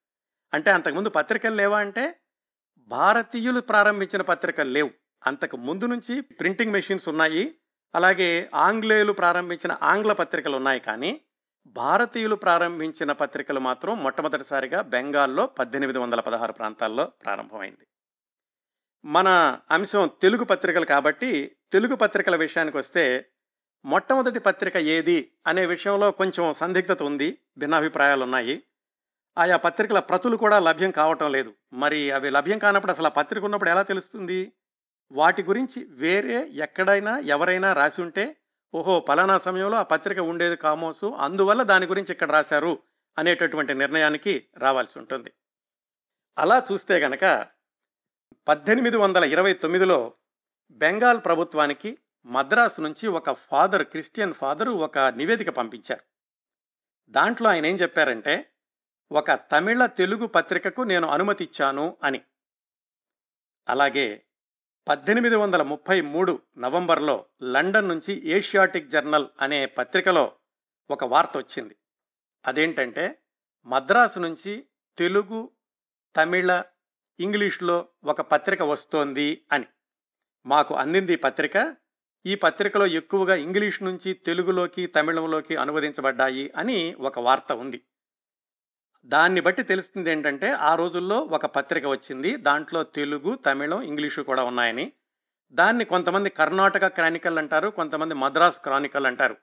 అంటే 0.54 0.70
అంతకుముందు 0.70 1.08
పత్రికలు 1.08 1.54
లేవా 1.54 1.78
అంటే 1.78 2.04
భారతీయులు 2.88 3.60
ప్రారంభించిన 3.60 4.22
పత్రికలు 4.22 4.70
లేవు. 4.70 4.90
అంతకు 5.26 5.56
ముందు 5.56 5.86
నుంచి 5.86 6.20
ప్రింటింగ్ 6.20 6.72
మెషిన్స్ 6.72 7.08
ఉన్నాయి 7.08 7.44
అలాగే 7.94 8.50
ఆంగ్లేయులు 8.54 9.12
ప్రారంభించిన 9.12 9.72
ఆంగ్ల 9.82 10.12
పత్రికలు 10.12 10.56
ఉన్నాయి 10.56 10.80
కానీ 10.80 11.20
భారతీయులు 11.66 12.34
ప్రారంభించిన 12.34 13.12
పత్రికలు 13.12 13.60
మాత్రం 13.60 14.02
మొట్టమొదటిసారిగా 14.02 14.82
బెంగాల్లో 14.82 15.46
పద్దెనిమిది 15.46 15.98
వందల 15.98 16.20
పదహారు 16.20 16.52
ప్రాంతాల్లో 16.52 17.04
ప్రారంభమైంది. 17.04 17.86
మన 19.04 19.58
అంశం 19.70 20.10
తెలుగు 20.22 20.44
పత్రికలు 20.44 20.84
కాబట్టి 20.84 21.56
తెలుగు 21.72 21.96
పత్రికల 21.96 22.36
విషయానికి 22.36 22.76
వస్తే 22.76 23.26
మొట్టమొదటి 23.84 24.38
పత్రిక 24.38 24.76
ఏది 24.76 25.32
అనే 25.46 25.66
విషయంలో 25.66 26.10
కొంచెం 26.10 26.54
సందిగ్ధత 26.54 27.02
ఉంది 27.02 27.38
భిన్నాభిప్రాయాలు 27.58 28.22
ఉన్నాయి. 28.22 28.62
ఆయా 29.38 29.56
పత్రికల 29.56 29.98
ప్రతులు 29.98 30.36
కూడా 30.36 30.58
లభ్యం 30.58 30.90
కావటం 30.90 31.32
లేదు. 31.32 31.54
మరి 31.72 32.10
అవి 32.10 32.30
లభ్యం 32.30 32.58
కానప్పుడు 32.58 32.92
అసలు 32.92 33.06
ఆ 33.06 33.10
పత్రిక 33.10 33.44
ఉన్నప్పుడు 33.44 33.70
ఎలా 33.70 33.82
తెలుస్తుంది? 33.82 34.52
వాటి 35.12 35.42
గురించి 35.42 35.84
వేరే 35.84 36.48
ఎక్కడైనా 36.48 37.18
ఎవరైనా 37.18 37.72
రాసి 37.72 38.02
ఉంటే 38.02 38.36
ఓహో 38.74 39.00
పలానా 39.00 39.38
సమయంలో 39.38 39.76
ఆ 39.76 39.82
పత్రిక 39.82 40.18
ఉండేది 40.18 40.56
కామోసు 40.56 41.06
అందువల్ల 41.06 41.62
దాని 41.62 41.86
గురించి 41.86 42.12
ఇక్కడ 42.12 42.30
రాశారు 42.30 42.78
అనేటటువంటి 43.18 43.74
నిర్ణయానికి 43.74 44.46
రావాల్సి 44.58 44.98
ఉంటుంది. 44.98 45.32
అలా 46.38 46.64
చూస్తే 46.72 46.98
గనక 46.98 47.46
పద్దెనిమిది 48.48 48.96
వందల 48.96 49.24
ఇరవై 49.24 49.52
తొమ్మిదిలో 49.52 50.14
బెంగాల్ 50.70 51.20
ప్రభుత్వానికి 51.24 51.98
మద్రాసు 52.26 52.80
నుంచి 52.80 53.06
ఒక 53.06 53.30
ఫాదర్ 53.30 53.82
క్రిస్టియన్ 53.82 54.34
ఫాదరు 54.34 54.70
ఒక 54.70 54.98
నివేదిక 54.98 55.50
పంపించారు. 55.50 56.02
దాంట్లో 57.08 57.50
ఆయన 57.50 57.66
ఏం 57.66 57.74
చెప్పారంటే 57.74 58.52
ఒక 59.12 59.32
తమిళ 59.32 59.86
తెలుగు 59.86 60.26
పత్రికకు 60.26 60.82
నేను 60.82 61.08
అనుమతి 61.08 61.44
ఇచ్చాను 61.44 61.96
అని. 62.02 62.20
అలాగే 63.68 64.24
పద్దెనిమిది 64.88 65.36
వందల 65.36 65.62
ముప్పై 65.62 66.00
మూడు 66.00 66.40
నవంబర్లో 66.58 67.26
లండన్ 67.42 67.88
నుంచి 67.88 68.28
ఏషియాటిక్ 68.28 68.90
జర్నల్ 68.90 69.26
అనే 69.40 69.66
పత్రికలో 69.66 70.32
ఒక 70.90 71.04
వార్త 71.04 71.32
వచ్చింది. 71.36 71.76
అదేంటంటే 72.46 73.18
మద్రాసు 73.66 74.18
నుంచి 74.18 74.66
తెలుగు 74.98 75.50
తమిళ 76.16 76.62
ఇంగ్లీష్లో 77.20 77.88
ఒక 78.04 78.20
పత్రిక 78.20 78.62
వస్తోంది 78.62 79.44
అని. 79.52 79.64
మాకు 80.46 80.74
అందింది 80.74 81.12
ఈ 81.12 81.16
పత్రిక. 81.16 81.76
ఈ 82.26 82.34
పత్రికలో 82.34 82.86
ఎక్కువగా 82.86 83.34
ఇంగ్లీష్ 83.34 83.82
నుంచి 83.82 84.12
తెలుగులోకి 84.12 84.86
తమిళంలోకి 84.86 85.56
అనువదించబడ్డాయి 85.56 86.52
అని 86.56 86.94
ఒక 86.94 87.18
వార్త 87.18 87.52
ఉంది. 87.52 87.82
దాన్ని 89.04 89.40
బట్టి 89.40 89.62
తెలుస్తుంది 89.62 90.10
ఏంటంటే 90.10 90.50
ఆ 90.50 90.74
రోజుల్లో 90.74 91.20
ఒక 91.20 91.46
పత్రిక 91.46 91.86
వచ్చింది. 91.86 92.36
దాంట్లో 92.36 92.82
తెలుగు 92.82 93.34
తమిళం 93.34 93.82
ఇంగ్లీషు 93.82 94.22
కూడా 94.22 94.44
ఉన్నాయని. 94.44 94.92
దాన్ని 95.52 95.84
కొంతమంది 95.84 96.30
కర్ణాటక 96.30 96.86
క్రానికల్ 96.86 97.38
అంటారు 97.38 97.68
కొంతమంది 97.68 98.14
మద్రాస్ 98.14 98.58
క్రానికల్ 98.58 99.06
అంటారు. 99.06 99.36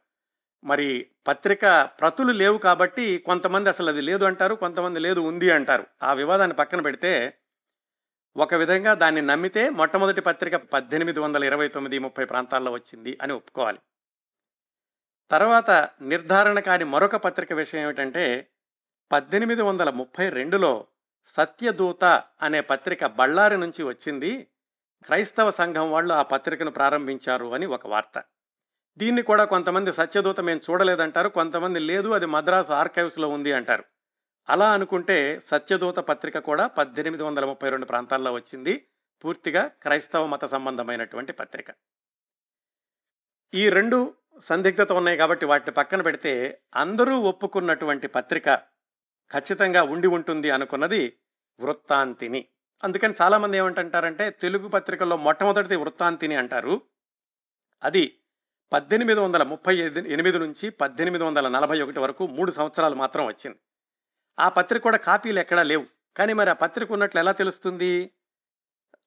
మరి 0.64 1.08
పత్రిక 1.28 1.90
ప్రతులు 2.00 2.32
లేవు 2.32 2.58
కాబట్టి 2.58 3.18
కొంతమంది 3.18 3.70
అసలు 3.70 3.90
అది 3.90 4.02
లేదు 4.02 4.26
అంటారు 4.26 4.56
కొంతమంది 4.56 5.00
లేదు 5.00 5.20
ఉంది 5.20 5.52
అంటారు. 5.52 5.88
ఆ 6.04 6.14
వివాదాన్ని 6.14 6.56
పక్కన 6.58 6.82
పెడితే 6.82 7.38
ఒక 8.38 8.54
విధంగా 8.54 8.94
దాన్ని 8.94 9.22
నమ్మితే 9.22 9.70
మొట్టమొదటి 9.70 10.22
పత్రిక 10.22 10.56
పద్దెనిమిది 10.56 11.20
వందల 11.20 11.44
ఇరవై 11.44 11.68
తొమ్మిది 11.68 12.00
ముప్పై 12.00 12.26
ప్రాంతాల్లో 12.26 12.72
వచ్చింది 12.72 13.18
అని 13.22 13.34
ఒప్పుకోవాలి. 13.34 13.80
తర్వాత 15.32 15.90
నిర్ధారణ 16.02 16.60
కాని 16.60 16.84
మరొక 16.84 17.16
పత్రిక 17.16 17.54
విషయం 17.54 17.82
ఏమిటంటే 17.82 18.48
పద్దెనిమిది 19.12 19.62
వందల 19.62 19.90
ముప్పై 19.90 20.30
రెండులో 20.30 20.88
సత్యదూత 21.28 22.06
అనే 22.42 22.62
పత్రిక 22.62 23.06
బళ్ళారి 23.06 23.58
నుంచి 23.58 23.84
వచ్చింది. 23.84 24.48
క్రైస్తవ 25.04 25.52
సంఘం 25.52 25.92
వాళ్ళు 25.92 26.14
ఆ 26.14 26.22
పత్రికను 26.22 26.72
ప్రారంభించారు 26.72 27.54
అని 27.54 27.66
ఒక 27.66 27.88
వార్త. 27.88 28.24
దీన్ని 28.98 29.22
కూడా 29.22 29.46
కొంతమంది 29.46 29.94
సత్యదూత 29.94 30.40
మేము 30.40 30.62
చూడలేదంటారు 30.70 31.30
కొంతమంది 31.30 31.80
లేదు 31.80 32.10
అది 32.10 32.26
మద్రాసు 32.26 32.72
ఆర్కైవ్స్లో 32.72 33.30
ఉంది 33.30 33.52
అంటారు. 33.52 33.84
అలా 34.50 34.72
అనుకుంటే 34.74 35.40
సత్యదూత 35.46 36.00
పత్రిక 36.00 36.38
కూడా 36.38 36.68
పద్దెనిమిది 36.68 37.24
వందల 37.24 37.46
ముప్పై 37.46 37.70
రెండు 37.70 37.86
ప్రాంతాల్లో 37.86 38.34
వచ్చింది. 38.34 38.86
పూర్తిగా 39.24 39.68
క్రైస్తవ 39.68 40.26
మత 40.26 40.46
సంబంధమైనటువంటి 40.46 41.34
పత్రిక. 41.34 41.66
ఈ 43.54 43.70
రెండు 43.70 44.14
సందిగ్ధత 44.42 44.92
ఉన్నాయి 44.92 45.18
కాబట్టి 45.18 45.46
వాటిని 45.46 45.72
పక్కన 45.72 46.02
పెడితే 46.02 46.60
అందరూ 46.76 47.20
ఒప్పుకున్నటువంటి 47.20 48.08
పత్రిక 48.08 48.60
ఖచ్చితంగా 49.34 49.84
ఉండి 49.84 50.08
ఉంటుంది 50.08 50.50
అనుకున్నది 50.50 51.18
వృత్తాంతిని. 51.60 52.48
అందుకని 52.84 53.14
చాలామంది 53.22 53.58
ఏమంటారంటే 53.58 54.30
తెలుగు 54.30 54.68
పత్రికల్లో 54.68 55.18
మొట్టమొదటిది 55.18 55.76
వృత్తాంతిని 55.76 56.36
అంటారు. 56.36 56.82
అది 57.84 58.20
పద్దెనిమిది 58.74 59.20
వందల 59.20 59.44
ముప్పై 59.44 59.78
ఎనిమిది 60.08 60.40
నుంచి 60.40 60.70
పద్దెనిమిది 60.70 61.24
వందల 61.24 61.48
నలభై 61.48 61.82
ఒకటి 61.82 62.00
వరకు 62.00 62.28
మూడు 62.28 62.52
సంవత్సరాలు 62.52 62.96
మాత్రం 62.96 63.26
వచ్చింది. 63.26 63.58
ఆ 64.40 64.50
పత్రిక 64.50 64.84
కూడా 64.84 64.98
కాపీలు 64.98 65.40
ఎక్కడా 65.40 65.64
లేవు. 65.64 65.86
కానీ 66.18 66.34
మరి 66.34 66.50
ఆ 66.50 66.54
పత్రిక 66.54 66.92
ఉన్నట్లు 66.92 67.20
ఎలా 67.20 67.32
తెలుస్తుంది? 67.32 68.12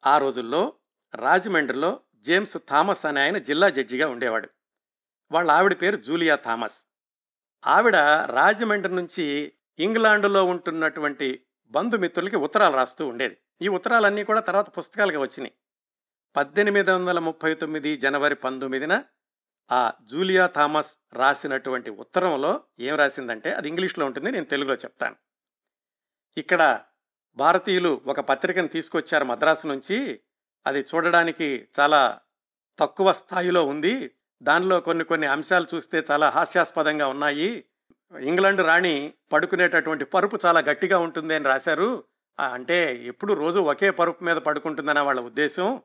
ఆ 0.07 0.19
రోజుల్లో 0.19 0.75
రాజమండ్రిలో 1.15 2.01
జేమ్స్ 2.17 2.57
థామస్ 2.69 3.07
అనే 3.07 3.21
ఆయన 3.21 3.39
జిల్లా 3.39 3.69
జడ్జిగా 3.69 4.09
ఉండేవాడు. 4.09 4.49
వాళ్ళ 5.33 5.51
ఆవిడ 5.51 5.77
పేరు 5.83 5.97
జూలియా 5.97 6.37
థామస్. 6.37 6.85
ఆవిడ 7.67 7.97
రాజమండ్రి 8.27 8.95
నుంచి 8.95 9.53
ఇంగ్లాండులో 9.79 10.45
ఉంటున్నటువంటి 10.45 11.45
బంధుమిత్రులకి 11.67 12.37
ఉత్తరాలు 12.37 12.77
రాస్తూ 12.77 13.07
ఉండేది. 13.07 13.37
ఈ 13.63 13.69
ఉత్తరాలన్నీ 13.69 14.25
కూడా 14.25 14.41
తర్వాత 14.41 14.79
పుస్తకాలుగా 14.79 15.19
వచ్చినాయి. 15.19 15.53
పద్దెనిమిది 16.37 16.91
వందల 16.91 17.19
ముప్పై 17.19 17.55
తొమ్మిది 17.55 17.97
జనవరి 17.97 18.35
పంతొమ్మిదిన 18.35 19.05
ఆ 19.73 19.93
జూలియా 20.05 20.47
థామస్ 20.47 20.95
రాసినటువంటి 21.13 21.91
ఉత్తరంలో 21.91 22.65
ఏం 22.79 22.97
రాసిందంటే 22.97 23.55
అది 23.55 23.69
ఇంగ్లీష్లో 23.69 24.07
ఉంటుంది 24.07 24.31
నేను 24.31 24.45
తెలుగులో 24.45 24.75
చెప్తాను. 24.75 25.17
ఇక్కడ 26.37 26.81
భారతీయులు 27.37 28.01
ఒక 28.07 28.21
పత్రికను 28.21 28.69
తీసుకొచ్చారు 28.69 29.25
మద్రాసు 29.25 29.67
నుంచి. 29.67 30.21
అది 30.67 30.81
చూడడానికి 30.81 31.69
చాలా 31.81 32.21
తక్కువ 32.79 33.13
స్థాయిలో 33.13 33.67
ఉంది. 33.67 34.11
దానిలో 34.43 34.81
కొన్ని 34.81 35.05
కొన్ని 35.05 35.27
అంశాలు 35.27 35.67
చూస్తే 35.75 36.05
చాలా 36.11 36.29
హాస్యాస్పదంగా 36.29 37.07
ఉన్నాయి. 37.07 37.65
ఇంగ్లాండ్ 38.21 38.61
రాణి 38.61 39.13
పడుకునేటటువంటి 39.33 40.05
పరుపు 40.05 40.39
చాలా 40.47 40.61
గట్టిగా 40.61 40.99
ఉంటుంది 40.99 41.35
అని 41.35 41.45
రాశారు. 41.45 42.05
అంటే 42.39 42.97
ఎప్పుడు 42.97 43.35
రోజు 43.35 43.59
ఒకే 43.59 43.91
పరుపు 43.91 44.25
మీద 44.25 44.37
పడుకుంటుందన్న 44.37 45.01
వాళ్ళ 45.01 45.21
ఉద్దేశం. 45.21 45.83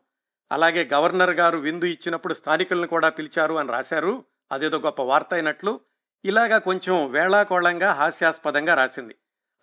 అలాగే 0.51 0.89
గవర్నర్ 0.93 1.31
గారు 1.31 1.57
విందు 1.57 1.85
ఇచ్చినప్పుడు 1.85 2.33
స్థానికులను 2.33 2.87
కూడా 2.87 3.09
పిలిచారు 3.09 3.53
అని 3.53 3.69
రాశారు. 3.69 4.23
అదేదో 4.51 4.79
గొప్ప 4.79 5.01
వార్త 5.01 5.33
అయినట్లు. 5.33 5.79
ఇలాగా 6.25 6.57
కొంచెం 6.57 7.11
వేళాకోళంగా 7.11 7.91
హాస్యాస్పదంగా 7.93 8.75
రాసింది. 8.75 9.15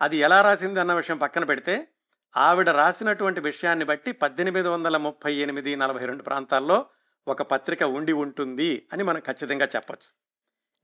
అది 0.02 0.16
ఎలా 0.16 0.42
రాసింది 0.42 0.80
అన్న 0.80 0.92
విషయం 0.92 1.18
పక్కన 1.18 1.44
పెడితే 1.44 1.88
ఆవిడ 2.36 2.70
రాసినటువంటి 2.70 3.40
విషయాన్ని 3.40 3.84
బట్టి 3.84 4.12
పద్దెనిమిది 4.12 4.68
వందల 4.68 4.96
ముప్పై 4.96 5.32
ఎనిమిది 5.34 5.76
నలభై 5.76 6.06
రెండు 6.06 6.22
ప్రాంతాల్లో 6.22 6.86
ఒక 7.28 7.42
పత్రిక 7.42 7.82
ఉండి 7.82 8.12
ఉంటుంది 8.12 8.86
అని 8.92 9.02
మనం 9.02 9.20
ఖచ్చితంగా 9.20 9.66
చెప్పచ్చు. 9.76 10.23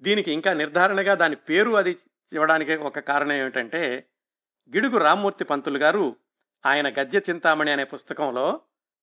దీనికి 0.03 0.33
ఇంకా 0.33 0.53
నిర్ధారణగా 0.53 1.15
దాని 1.15 1.37
పేరు 1.37 1.71
అది 1.71 1.97
ఇవ్వడానికి 2.33 2.77
ఒక 2.77 2.99
కారణం 2.99 3.33
ఏమిటంటే 3.33 4.07
గిడుగు 4.75 4.99
రామ్మూర్తి 4.99 5.45
పంతులు 5.45 5.79
గారు 5.79 6.17
ఆయన 6.67 6.89
గద్య 6.89 7.19
చింతామణి 7.19 7.71
అనే 7.71 7.85
పుస్తకంలో 7.85 8.61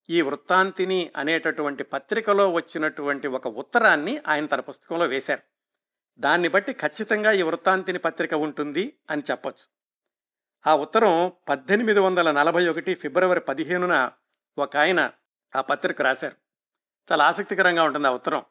ఈ 0.10 0.22
వృత్తాంతిని 0.22 1.12
అనేటటువంటి 1.16 1.84
పత్రికలో 1.84 2.50
వచ్చినటువంటి 2.50 3.28
ఒక 3.28 3.48
ఉత్తరాన్ని 3.48 4.22
ఆయన 4.28 4.46
తన 4.46 4.60
పుస్తకంలో 4.60 5.06
వేశారు. 5.06 5.42
దాన్ని 6.20 6.48
బట్టి 6.48 6.74
ఖచ్చితంగా 6.74 7.32
ఈ 7.32 7.42
వృత్తాంతిని 7.42 8.00
పత్రిక 8.00 8.34
ఉంటుంది 8.34 8.98
అని 9.10 9.24
చెప్పొచ్చు. 9.32 9.78
ఆ 10.68 10.76
ఉత్తరం 10.76 11.32
పద్దెనిమిది 11.50 12.00
వందల 12.00 12.32
నలభై 12.32 12.68
ఒకటి 12.68 12.96
ఫిబ్రవరి 12.96 13.40
పదిహేనున 13.40 14.12
ఒక 14.58 14.78
ఆయన 14.78 15.12
ఆ 15.56 15.62
పత్రిక 15.62 16.02
రాశారు. 16.02 16.36
చాలా 17.12 17.26
ఆసక్తికరంగా 17.26 17.84
ఉంటుంది 17.84 18.08
ఆ 18.08 18.12
ఉత్తరం. 18.12 18.46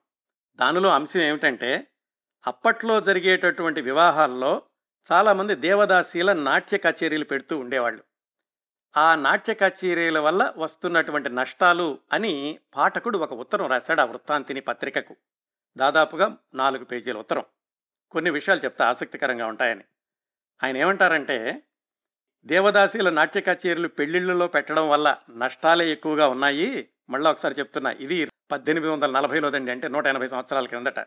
దానిలో 0.57 0.89
అంశం 0.89 1.21
ఏమిటంటే 1.21 1.87
అప్పట్లో 2.47 3.01
జరిగేటటువంటి 3.01 3.81
వివాహాల్లో 3.81 4.63
చాలామంది 5.13 5.55
దేవదాసీల 5.55 6.33
నాట్య 6.33 6.79
కచేరీలు 6.79 7.25
పెడుతూ 7.25 7.59
ఉండేవాళ్ళు. 7.59 8.05
ఆ 8.97 9.15
నాట్య 9.15 9.55
కచేరీల 9.55 10.19
వల్ల 10.19 10.53
వస్తున్నటువంటి 10.57 11.29
నష్టాలు 11.29 11.99
అని 12.13 12.59
పాఠకుడు 12.77 13.19
ఒక 13.19 13.33
ఉత్తరం 13.33 13.67
రాశాడు 13.67 14.01
ఆ 14.01 14.05
వృత్తాంతిని 14.05 14.61
పత్రికకు. 14.61 15.17
దాదాపుగా 15.77 16.37
నాలుగు 16.55 16.85
పేజీల 16.85 17.17
ఉత్తరం. 17.17 17.45
కొన్ని 18.11 18.31
విషయాలు 18.31 18.61
చెప్తే 18.61 18.85
ఆసక్తికరంగా 18.85 19.47
ఉంటాయని. 19.47 19.85
ఆయన 20.65 20.77
ఏమంటారంటే 20.77 21.63
దేవదాసీల 22.45 23.11
నాట్య 23.11 23.41
కచేరీలు 23.41 23.89
పెళ్ళిళ్ళలో 23.89 24.47
పెట్టడం 24.47 24.89
వల్ల 24.89 25.17
నష్టాలే 25.31 25.93
ఎక్కువగా 25.93 26.29
ఉన్నాయి. 26.29 26.89
మళ్ళీ 27.11 27.31
ఒకసారి 27.31 27.55
చెప్తున్నా 27.59 27.91
ఇది 27.91 28.29
పద్దెనిమిది 28.51 28.93
వందల 28.93 29.11
నలభైలోదండి 29.11 29.73
అంటే 29.73 29.89
నూట 29.89 30.07
ఎనభై 30.07 30.29
సంవత్సరాల 30.29 30.67
క్రిందట 30.67 31.01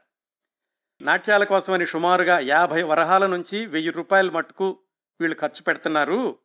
నాట్యాల 1.01 1.43
కోసమని 1.43 1.85
సుమారుగా 1.85 2.39
యాభై 2.39 2.81
వరహాల 2.81 3.25
నుంచి 3.25 3.65
వెయ్యి 3.65 3.91
రూపాయల 3.91 4.29
మట్టుకు 4.29 4.79
వీళ్ళు 5.21 5.37
ఖర్చు 5.39 5.63
పెడుతున్నారు. 5.63 6.39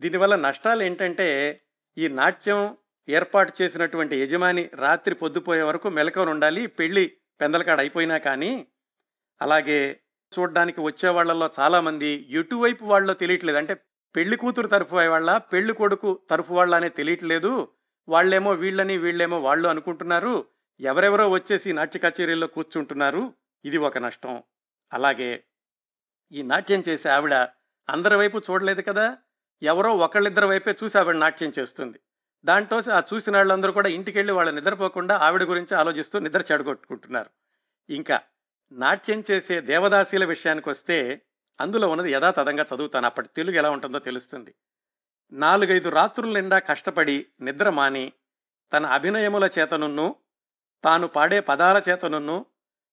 దీనివల్ల 0.00 0.36
నష్టాలు 0.36 0.82
ఏంటంటే 0.82 1.60
ఈ 1.98 2.08
నాట్యం 2.08 2.76
ఏర్పాటు 3.08 3.52
చేసినటువంటి 3.62 4.20
యజమాని 4.20 4.70
రాత్రి 4.74 5.14
పొద్దుపోయే 5.14 5.62
వరకు 5.62 5.88
మెలకొని 5.88 6.30
ఉండాలి 6.30 6.66
పెళ్ళి 6.66 7.12
పెందలకాడ 7.40 7.78
అయిపోయినా 7.78 8.18
కానీ. 8.18 8.66
అలాగే 9.42 10.00
చూడడానికి 10.38 10.80
వచ్చే 10.80 11.08
వాళ్ళల్లో 11.08 11.50
చాలామంది 11.60 12.26
ఎటువైపు 12.30 12.84
వాళ్ళో 12.84 13.14
తెలియట్లేదు. 13.14 13.58
అంటే 13.58 13.74
పెళ్ళి 14.16 14.36
కూతురు 14.36 14.66
తరఫు 14.66 14.94
వాళ్ళ 14.94 15.38
పెళ్ళి 15.38 15.72
కొడుకు 15.72 16.20
తరఫు 16.30 16.54
వాళ్ళ 16.54 16.74
అనే 16.74 16.88
తెలియట్లేదు. 16.88 17.68
వాళ్ళేమో 18.08 18.52
వీళ్ళని 18.52 18.98
వీళ్ళేమో 18.98 19.40
వాళ్ళు 19.40 19.68
అనుకుంటున్నారు. 19.68 20.44
ఎవరెవరో 20.80 21.28
వచ్చేసి 21.30 21.72
నాట్య 21.72 21.98
కచేరీల్లో 21.98 22.46
కూర్చుంటున్నారు. 22.46 23.34
ఇది 23.64 23.76
ఒక 23.76 23.98
నష్టం. 23.98 24.42
అలాగే 24.92 25.44
ఈ 26.32 26.42
నాట్యం 26.42 26.82
చేసే 26.88 27.08
ఆవిడ 27.08 27.34
అందరి 27.88 28.16
వైపు 28.16 28.38
చూడలేదు 28.38 28.82
కదా? 28.82 29.16
ఎవరో 29.62 29.96
ఒకళ్ళిద్దరి 29.96 30.46
వైపే 30.46 30.76
చూసి 30.84 30.98
ఆవిడ 30.98 31.14
నాట్యం 31.14 31.52
చేస్తుంది. 31.58 32.00
దాంట్లో 32.44 32.92
ఆ 32.92 33.02
చూసిన 33.14 33.36
వాళ్ళందరూ 33.36 33.72
కూడా 33.72 33.88
ఇంటికి 33.88 34.18
వెళ్ళి 34.18 34.32
వాళ్ళు 34.32 34.52
నిద్రపోకుండా 34.52 35.16
ఆవిడ 35.16 35.42
గురించి 35.42 35.76
ఆలోచిస్తూ 35.76 36.18
నిద్ర 36.18 36.44
చెడగొట్టుకుంటున్నారు. 36.52 37.30
ఇంకా 37.90 38.20
నాట్యం 38.72 39.24
చేసే 39.30 39.60
దేవదాసీల 39.60 40.24
విషయానికి 40.24 40.68
వస్తే 40.68 41.22
అందులో 41.60 41.88
ఉన్నది 41.88 42.12
యథాతథంగా 42.12 42.66
చదువుతాను. 42.74 43.06
అప్పటి 43.06 43.28
తెలుగు 43.36 43.56
ఎలా 43.56 43.70
ఉంటుందో 43.70 43.98
తెలుస్తుంది. 43.98 44.54
నాలుగైదు 45.32 45.88
రాత్రుల 45.88 46.32
నిండా 46.32 46.58
కష్టపడి 46.58 47.26
నిద్ర 47.40 47.70
మాని 47.70 48.12
తన 48.72 48.86
అభినయముల 48.86 49.50
చేతనున్ను 49.58 50.16
తాను 50.84 51.06
పాడే 51.06 51.40
పదాల 51.40 51.82
చేతనున్ను 51.88 52.46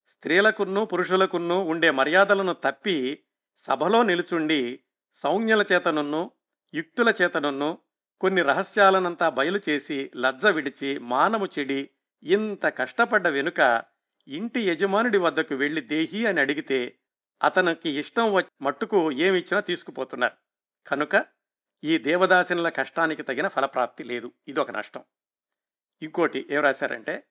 స్త్రీలకున్ను 0.07 0.85
పురుషులకున్ను 0.85 1.63
ఉండే 1.63 1.91
మర్యాదలను 1.91 2.53
తప్పి 2.53 3.19
సభలో 3.57 4.03
నిలుచుండి 4.03 4.79
సౌజ్ఞల 5.13 5.65
చేతనున్ను 5.71 6.31
యుక్తుల 6.73 7.13
చేతనున్ను 7.21 7.77
కొన్ని 8.19 8.41
రహస్యాలనంతా 8.41 9.29
బయలు 9.29 9.59
చేసి 9.69 10.11
లజ్జ 10.15 10.45
విడిచి 10.45 10.99
మానము 10.99 11.47
చెడి 11.59 11.89
ఇంత 12.23 12.65
కష్టపడ్డ 12.65 13.27
వెనుక 13.27 13.83
ఇంటి 14.27 14.61
యజమానుడి 14.61 15.17
వద్దకు 15.17 15.55
వెళ్ళి 15.55 15.81
దేహి 15.81 16.25
అని 16.25 16.41
అడిగితే 16.41 16.97
అతనికి 17.43 17.89
ఇష్టం 17.89 18.43
మట్టుకు 18.61 19.11
ఏమిచ్చినా 19.11 19.59
తీసుకుపోతున్నారు. 19.59 20.33
కనుక 20.87 21.25
ఈ 21.83 21.97
దేవదాసినుల 21.97 22.69
కష్టానికి 22.69 23.23
తగిన 23.23 23.47
ఫలప్రాప్తి 23.47 24.03
లేదు. 24.03 24.31
ఇదొక 24.47 24.71
నష్టం. 24.71 25.03
ఇంకోటి 26.01 26.47
ఏం 26.49 26.61
రాశారంటే 26.61 27.23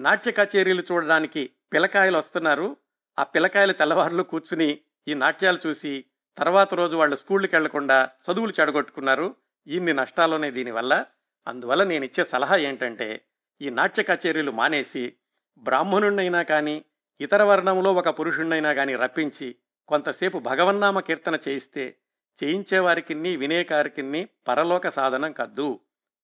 నాట్య 0.00 0.32
కచేరీలు 0.32 0.82
చూడడానికి 0.92 1.50
పిల్లకాయలు 1.72 2.18
వస్తున్నారు. 2.18 2.76
ఆ 3.18 3.22
పిల్లకాయలు 3.22 3.72
తెల్లవారులు 3.72 4.22
కూర్చుని 4.22 4.80
ఈ 5.08 5.14
నాట్యాలు 5.14 5.58
చూసి 5.66 6.04
తర్వాత 6.38 6.74
రోజు 6.74 6.96
వాళ్ళు 6.96 7.16
స్కూళ్ళకి 7.16 7.56
వెళ్ళకుండా 7.56 8.10
చదువులు 8.30 8.52
చెడగొట్టుకున్నారు. 8.60 9.36
ఇన్ని 9.66 9.92
నష్టాలున్నాయి 9.92 10.52
దీనివల్ల. 10.52 11.06
అందువల్ల 11.46 11.84
నేను 11.84 12.04
ఇచ్చే 12.04 12.24
సలహా 12.24 12.56
ఏంటంటే 12.56 13.24
ఈ 13.62 13.70
నాట్య 13.70 14.02
కచేరీలు 14.02 14.50
మానేసి 14.50 15.14
బ్రాహ్మణుణ్ణైనా 15.58 16.42
కానీ 16.42 16.84
ఇతర 17.20 17.42
వర్ణంలో 17.42 17.94
ఒక 17.94 18.08
పురుషుణ్ణైనా 18.08 18.72
కానీ 18.72 18.96
రప్పించి 18.96 19.56
కొంతసేపు 19.88 20.38
భగవన్నామ 20.38 21.00
కీర్తన 21.00 21.38
చేయిస్తే 21.48 21.96
చేయించేవారికిన్ని 22.44 23.36
వినేకారికిన్ని 23.36 24.28
పరలోక 24.48 24.88
సాధనం 24.88 25.32
కద్దు. 25.32 25.80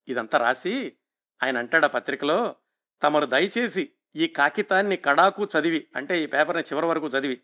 ఇదంతా 0.08 0.38
రాసి 0.38 0.92
ఆయన 1.42 1.58
అంటాడు 1.58 1.84
ఆ 1.84 1.88
పత్రికలో? 1.88 2.56
తమరు 3.02 3.26
దయచేసి 3.26 3.90
ఈ 4.16 4.26
కాగితాన్ని 4.26 4.96
కడాకు 4.96 5.44
చదివి 5.44 5.86
అంటే 5.96 6.22
ఈ 6.22 6.26
పేపర్ని 6.26 6.62
చివరి 6.62 6.86
వరకు 6.86 7.06
చదివి. 7.06 7.40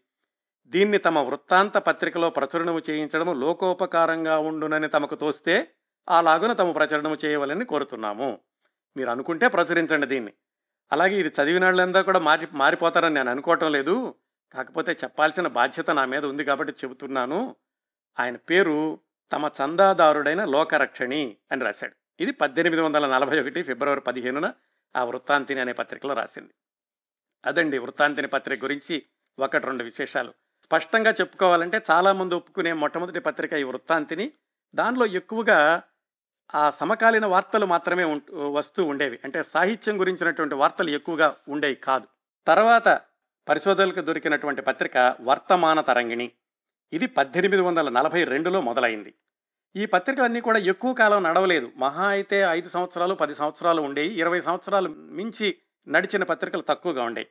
దీన్ని 0.67 0.99
తమ 0.99 1.19
వృత్తాంత 1.19 1.79
పత్రికలో 1.79 2.31
ప్రచురణము 2.31 2.81
చేయించడము 2.91 3.33
లోకోపకారంగా 3.33 4.39
ఉండునని 4.39 4.89
తమకు 4.89 5.15
తోస్తే 5.15 5.71
అలాగున 6.09 6.53
తమ 6.53 6.73
ప్రచురణము 6.73 7.17
చేయవలని 7.25 7.65
కోరుతున్నాము. 7.65 8.39
మీరు 8.97 9.11
అనుకుంటే 9.11 9.49
ప్రచురించండి 9.49 10.07
దీన్ని. 10.07 10.33
అలాగే 10.93 11.17
ఇది 11.17 11.29
చదివిన 11.29 11.65
వాళ్ళందరూ 11.65 12.03
కూడా 12.03 12.19
మారి 12.19 12.47
మారిపోతారని 12.53 13.15
నేను 13.15 13.31
అనుకోవటం 13.31 13.73
లేదు. 13.73 14.15
కాకపోతే 14.55 14.93
చెప్పాల్సిన 14.93 15.47
బాధ్యత 15.47 15.91
నా 15.91 16.05
మీద 16.05 16.25
ఉంది 16.25 16.45
కాబట్టి 16.45 16.73
చెబుతున్నాను. 16.73 17.57
ఆయన 18.21 18.37
పేరు 18.37 18.99
తమ 19.33 19.51
చందాదారుడైన 19.65 20.45
లోకరక్షణి 20.45 21.37
అని 21.53 21.65
రాశాడు. 21.65 22.23
ఇది 22.23 22.33
పద్దెనిమిది 22.33 22.83
వందల 22.83 23.07
నలభై 23.07 23.41
ఒకటి 23.41 23.63
ఫిబ్రవరి 23.63 24.01
పదిహేనున 24.01 24.53
ఆ 24.97 25.05
వృత్తాంతిని 25.05 25.61
అనే 25.61 25.73
పత్రికలో 25.73 26.15
రాసింది. 26.15 26.51
అదండి 27.45 27.79
వృత్తాంతిని 27.79 28.29
పత్రిక 28.29 28.65
గురించి 28.65 29.03
ఒకటి 29.39 29.67
రెండు 29.67 29.85
విశేషాలు. 29.85 30.35
స్పష్టంగా 30.63 31.11
చెప్పుకోవాలంటే 31.11 31.83
చాలామంది 31.91 32.35
ఒప్పుకునే 32.35 32.73
మొట్టమొదటి 32.73 33.21
పత్రిక 33.21 33.53
ఈ 33.53 33.63
వృత్తాంతిని. 33.63 34.33
దానిలో 34.75 35.07
ఎక్కువగా 35.07 35.83
ఆ 36.55 36.71
సమకాలీన 36.71 37.27
వార్తలు 37.27 37.67
మాత్రమే 37.67 38.21
వస్తూ 38.33 38.85
ఉండేవి. 38.85 39.19
అంటే 39.25 39.43
సాహిత్యం 39.43 40.01
గురించినటువంటి 40.01 40.55
వార్తలు 40.55 40.91
ఎక్కువగా 40.91 41.37
ఉండేవి 41.49 41.75
కాదు. 41.75 42.07
తర్వాత 42.47 43.01
పరిశోధనలకు 43.49 44.01
దొరికినటువంటి 44.01 44.63
పత్రిక 44.63 45.17
వర్తమాన 45.21 45.81
తరంగిణి. 45.81 46.33
ఇది 46.93 47.07
పద్దెనిమిది 47.07 47.63
వందల 47.63 47.89
నలభై 47.89 48.25
రెండులో 48.25 48.61
మొదలైంది. 48.61 49.15
ఈ 49.77 49.87
పత్రికలన్నీ 49.87 50.41
కూడా 50.41 50.59
ఎక్కువ 50.59 50.95
కాలం 50.95 51.23
నడవలేదు. 51.23 51.73
మహా 51.77 52.07
అయితే 52.07 52.41
ఐదు 52.41 52.69
సంవత్సరాలు 52.69 53.15
పది 53.15 53.35
సంవత్సరాలు 53.35 53.83
ఉండేవి. 53.83 54.15
ఇరవై 54.15 54.41
సంవత్సరాలు 54.41 54.89
మించి 54.89 55.57
నడిచిన 55.89 56.23
పత్రికలు 56.23 56.63
తక్కువగా 56.63 57.03
ఉండేవి 57.03 57.27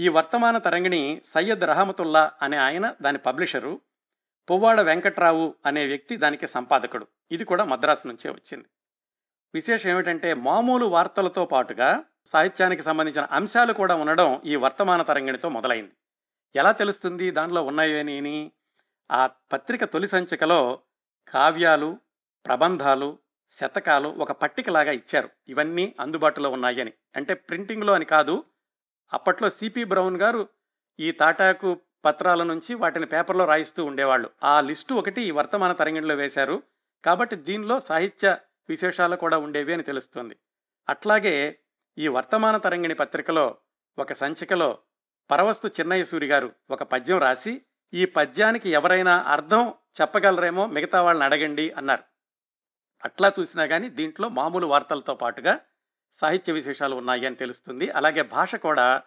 ఈ 0.00 0.08
వర్తమాన 0.08 0.58
తరంగిణి 0.58 1.22
సయ్యద్ 1.24 1.60
రహమతుల్లా 1.60 2.32
అనే 2.42 2.56
ఆయన 2.56 2.94
దాని 3.02 3.18
పబ్లిషరు 3.18 3.80
పువ్వాడ 4.50 4.80
వెంకట్రావు 4.80 5.54
అనే 5.66 5.86
వ్యక్తి 5.86 6.16
దానికి 6.16 6.46
సంపాదకుడు. 6.46 7.06
ఇది 7.30 7.44
కూడా 7.44 7.64
మద్రాసు 7.64 8.06
నుంచే 8.06 8.30
వచ్చింది. 8.30 8.64
విశేషం 9.54 9.90
ఏమిటంటే 9.90 10.34
మామూలు 10.34 10.86
వార్తలతో 10.86 11.44
పాటుగా 11.44 12.04
సాహిత్యానికి 12.24 12.82
సంబంధించిన 12.82 13.26
అంశాలు 13.30 13.72
కూడా 13.72 13.94
ఉండడం 13.94 14.42
ఈ 14.44 14.56
వర్తమాన 14.56 15.02
తరంగిణితో 15.02 15.48
మొదలైంది. 15.48 15.92
ఎలా 16.56 16.72
తెలుస్తుంది? 16.72 17.30
దానిలో 17.30 17.62
ఉన్నాయని 17.62 18.50
ఆ 19.12 19.26
పత్రిక 19.26 19.84
తొలి 19.84 20.08
సంచికలో 20.08 20.80
కావ్యాలు 21.30 21.98
ప్రబంధాలు 22.46 23.18
శతకాలు 23.50 24.08
ఒక 24.08 24.32
పట్టికలాగా 24.32 24.92
ఇచ్చారు. 24.92 25.28
ఇవన్నీ 25.48 25.94
అందుబాటులో 26.00 26.50
ఉన్నాయని. 26.50 26.92
అంటే 27.16 27.34
ప్రింటింగ్లో 27.34 27.92
అని 27.92 28.04
కాదు 28.04 28.44
అప్పట్లో 29.12 29.50
సిపి 29.50 29.84
బ్రౌన్ 29.84 30.16
గారు 30.16 30.48
ఈ 31.00 31.12
తాటాకు 31.12 31.80
పత్రాల 32.04 32.42
నుంచి 32.42 32.74
వాటిని 32.74 33.06
పేపర్లో 33.06 33.44
రాయిస్తూ 33.44 33.84
ఉండేవాళ్ళు. 33.84 34.30
ఆ 34.44 34.60
లిస్టు 34.60 34.94
ఒకటి 34.94 35.22
ఈ 35.22 35.30
వర్తమాన 35.30 35.72
తరంగంలో 35.72 36.14
వేశారు. 36.14 36.62
కాబట్టి 37.04 37.36
దీనిలో 37.36 37.80
సాహిత్య 37.80 38.38
విశేషాలు 38.68 39.16
కూడా 39.16 39.38
ఉండేవి 39.38 39.72
అని 39.72 39.82
తెలుస్తుంది. 39.82 40.36
అట్లాగే 40.88 41.58
ఈ 41.98 42.08
వర్తమాన 42.08 42.56
తరంగిణి 42.56 42.94
పత్రికలో 42.94 43.56
ఒక 43.98 44.12
సంచికలో 44.12 44.78
పరవస్తు 45.30 45.68
చిన్నయ్య 45.68 46.04
సూరి 46.04 46.26
గారు 46.26 46.52
ఒక 46.70 46.82
పద్యం 46.82 47.18
రాసి 47.18 47.62
ఈ 47.94 48.04
పద్యానికి 48.04 48.70
ఎవరైనా 48.70 49.22
అర్థం 49.22 49.74
చెప్పగలరేమో 50.00 50.66
మిగతా 50.66 51.02
వాళ్ళని 51.02 51.24
అడగండి 51.24 51.70
అన్నారు. 51.70 52.02
అట్లా 53.04 53.32
చూసినా 53.40 53.66
కానీ 53.66 53.88
దీంట్లో 53.88 54.28
మామూలు 54.28 54.66
వార్తలతో 54.66 55.14
పాటుగా 55.14 55.60
సాహిత్య 56.12 56.52
విశేషాలు 56.52 56.96
ఉన్నాయి 56.96 57.26
అని 57.26 57.36
తెలుస్తుంది. 57.36 57.90
అలాగే 57.90 58.22
భాష 58.22 58.54
కూడా 58.54 59.02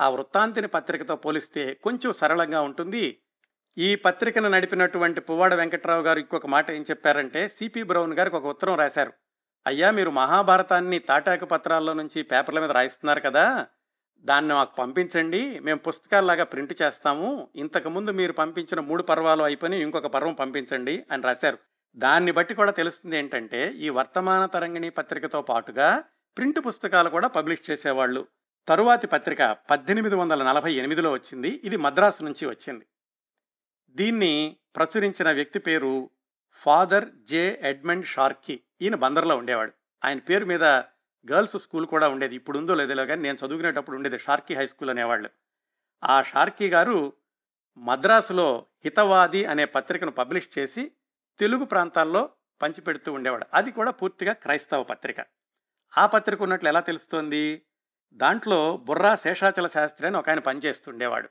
ఆ 0.00 0.08
వృత్తాంతిని 0.08 0.66
పత్రికతో 0.66 1.16
పోలిస్తే 1.16 1.74
కొంచెం 1.74 2.12
సరళంగా 2.12 2.60
ఉంటుంది. 2.60 3.20
ఈ 3.78 3.94
పత్రికను 3.94 4.48
నడిపినటువంటి 4.48 5.20
పువ్వాడ 5.20 5.54
వెంకట్రావు 5.54 6.02
గారు 6.02 6.18
ఇంకొక 6.18 6.46
మాట 6.46 6.70
ఏం 6.70 6.82
చెప్పారంటే 6.82 7.48
సిపి 7.48 7.82
బ్రౌన్ 7.82 8.14
గారికి 8.14 8.36
ఒక 8.36 8.44
ఉత్తరం 8.44 8.74
రాశారు. 8.74 9.12
అయ్యా 9.66 9.90
మీరు 9.90 10.10
మహాభారతాన్ని 10.10 10.98
తాటాకు 10.98 11.44
పత్రాల్లో 11.44 11.92
నుంచి 11.92 12.22
పేపర్ల 12.22 12.60
మీద 12.60 12.70
రాయిస్తున్నారు 12.70 13.20
కదా. 13.20 13.66
దాన్ని 14.20 14.54
మాకు 14.54 14.76
పంపించండి. 14.76 15.60
మేము 15.60 15.78
పుస్తకాల్లాగా 15.78 16.44
ప్రింట్ 16.44 16.82
చేస్తాము. 16.82 17.48
ఇంతకుముందు 17.56 18.10
మీరు 18.10 18.32
పంపించిన 18.32 18.80
మూడు 18.80 19.02
పర్వాలు 19.02 19.42
అయిపోయి 19.42 19.82
ఇంకొక 19.82 20.06
పర్వం 20.06 20.34
పంపించండి 20.34 21.04
అని 21.10 21.22
రాశారు. 21.22 21.58
దాన్ని 21.96 22.32
బట్టి 22.32 22.54
కూడా 22.54 22.72
తెలుస్తుంది 22.72 23.16
ఏంటంటే 23.16 23.72
ఈ 23.72 23.88
వర్తమాన 23.88 24.46
తరంగిణి 24.46 24.90
పత్రికతో 24.90 25.42
పాటుగా 25.42 26.04
ప్రింట్ 26.38 26.60
పుస్తకాలు 26.66 27.08
కూడా 27.08 27.28
పబ్లిష్ 27.28 27.70
చేసేవాళ్ళు. 27.70 28.26
తరువాతి 28.68 29.06
పత్రిక 29.06 29.56
పద్దెనిమిది 29.70 30.14
వందల 30.14 30.42
నలభై 30.42 30.72
ఎనిమిదిలో 30.72 31.12
వచ్చింది. 31.12 31.60
ఇది 31.64 31.76
మద్రాసు 31.76 32.22
నుంచి 32.22 32.46
వచ్చింది. 32.46 32.86
దీన్ని 33.90 34.56
ప్రచురించిన 34.76 35.32
వ్యక్తి 35.32 35.58
పేరు 35.58 36.10
ఫాదర్ 36.52 37.04
జే 37.22 37.60
ఎడ్మండ్ 37.62 38.06
షార్కీ. 38.06 38.60
ఈయన 38.82 38.94
బందర్లో 38.94 39.36
ఉండేవాడు. 39.36 39.72
ఆయన 40.04 40.18
పేరు 40.18 40.44
మీద 40.44 40.60
గర్ల్స్ 41.32 41.58
స్కూల్ 41.58 41.86
కూడా 41.86 42.08
ఉండేది. 42.08 42.34
ఇప్పుడు 42.34 42.58
ఉందో 42.58 42.74
లేదో 42.74 43.06
కానీ 43.06 43.22
నేను 43.22 43.46
చదువుకునేటప్పుడు 43.46 43.96
ఉండేది 43.96 44.18
షార్కీ 44.18 44.54
హై 44.54 44.66
స్కూల్ 44.66 44.90
అనేవాళ్ళు. 44.90 45.30
ఆ 46.04 46.22
షార్కీ 46.22 46.68
గారు 46.68 47.12
మద్రాసులో 47.76 48.66
హితవాది 48.84 49.44
అనే 49.44 49.64
పత్రికను 49.64 50.10
పబ్లిష్ 50.10 50.58
చేసి 50.58 50.92
తెలుగు 51.38 51.64
ప్రాంతాల్లో 51.64 52.30
పంచిపెడుతూ 52.62 53.12
ఉండేవాడు. 53.12 53.46
అది 53.54 53.72
కూడా 53.72 53.90
పూర్తిగా 53.90 54.32
క్రైస్తవ 54.32 54.82
పత్రిక. 54.82 55.16
ఆ 55.98 56.06
పత్రిక 56.06 56.42
ఉన్నట్లు 56.42 56.68
ఎలా 56.68 56.80
తెలుస్తోంది? 56.80 57.62
దాంట్లో 58.12 58.76
బుర్రా 58.76 59.16
శేషాచల 59.16 59.66
శాస్త్రి 59.66 60.06
అని 60.06 60.16
ఒక 60.16 60.28
ఆయన 60.28 60.38
పనిచేస్తుండేవాడు 60.38 61.28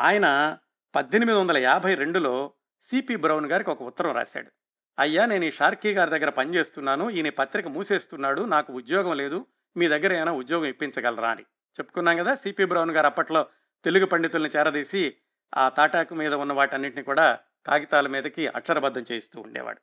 ఆయన 0.00 0.58
పద్దెనిమిది 0.94 1.38
వందల 1.38 1.56
యాభై 1.56 1.94
రెండులో 1.94 2.52
సిపి 2.82 3.16
బ్రౌన్ 3.16 3.46
గారికి 3.46 3.70
ఒక 3.70 3.82
ఉత్తరం 3.82 4.14
రాశాడు. 4.14 4.59
అయ్యా 5.00 5.26
నేను 5.26 5.44
ఈ 5.44 5.50
షార్కీ 5.50 5.94
గారి 5.94 6.10
దగ్గర 6.10 6.28
పనిచేస్తున్నాను 6.28 7.10
ఈయన 7.10 7.28
పత్రిక 7.28 7.66
మూసేస్తున్నాడు 7.66 8.42
నాకు 8.42 8.72
ఉద్యోగం 8.72 9.16
లేదు 9.16 9.46
మీ 9.76 9.88
దగ్గర 9.88 10.12
ఏమైనా 10.12 10.32
ఉద్యోగం 10.32 10.64
ఇప్పించగలరా 10.64 11.30
అని. 11.30 11.42
చెప్పుకున్నాం 11.42 12.16
కదా 12.16 12.34
సిపి 12.34 12.64
బ్రౌన్ 12.64 12.90
గారు 12.90 13.06
అప్పట్లో 13.06 13.46
తెలుగు 13.84 14.06
పండితుల్ని 14.06 14.50
చేరదీసి 14.56 15.16
ఆ 15.56 15.68
తాటాకు 15.68 16.14
మీద 16.14 16.34
ఉన్న 16.34 16.52
వాటన్నింటినీ 16.52 17.02
కూడా 17.02 17.38
కాగితాల 17.66 18.06
మీదకి 18.06 18.46
అక్షరబద్ధం 18.46 19.04
చేయిస్తూ 19.12 19.40
ఉండేవాడు. 19.40 19.80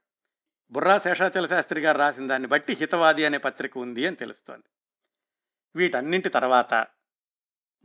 బుర్రా 0.72 0.98
శేషాచల 0.98 1.46
శాస్త్రి 1.46 1.82
గారు 1.82 1.98
రాసిన 1.98 2.28
దాన్ని 2.28 2.48
బట్టి 2.48 2.74
హితవాది 2.74 3.26
అనే 3.26 3.38
పత్రిక 3.38 3.78
ఉంది 3.78 4.08
అని 4.08 4.16
తెలుస్తోంది. 4.16 4.70
వీటన్నింటి 5.76 6.30
తర్వాత 6.30 6.88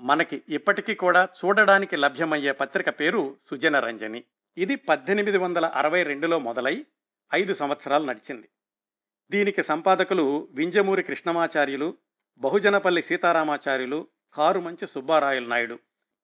మనకి 0.01 0.43
ఇప్పటికీ 0.49 0.95
కూడా 0.95 1.29
చూడడానికి 1.45 1.97
లభ్యమయ్యే 1.97 2.53
పత్రిక 2.53 2.89
పేరు 2.89 3.37
సుజనరంజని. 3.45 4.25
ఇది 4.57 4.77
పద్దెనిమిది 4.77 5.39
వందల 5.39 5.67
అరవై 5.67 6.03
రెండులో 6.03 6.39
మొదలై 6.39 6.87
ఐదు 7.35 7.55
సంవత్సరాలు 7.55 8.07
నడిచింది. 8.07 8.49
దీనికి 9.31 9.63
సంపాదకులు 9.63 10.49
వింజమూరి 10.53 11.03
కృష్ణమాచార్యులు 11.03 11.97
బహుజనపల్లి 12.39 13.03
సీతారామాచార్యులు 13.03 14.09
కారుమంచి 14.33 14.87
సుబ్బారాయులు 14.87 15.49
నాయుడు. 15.49 15.79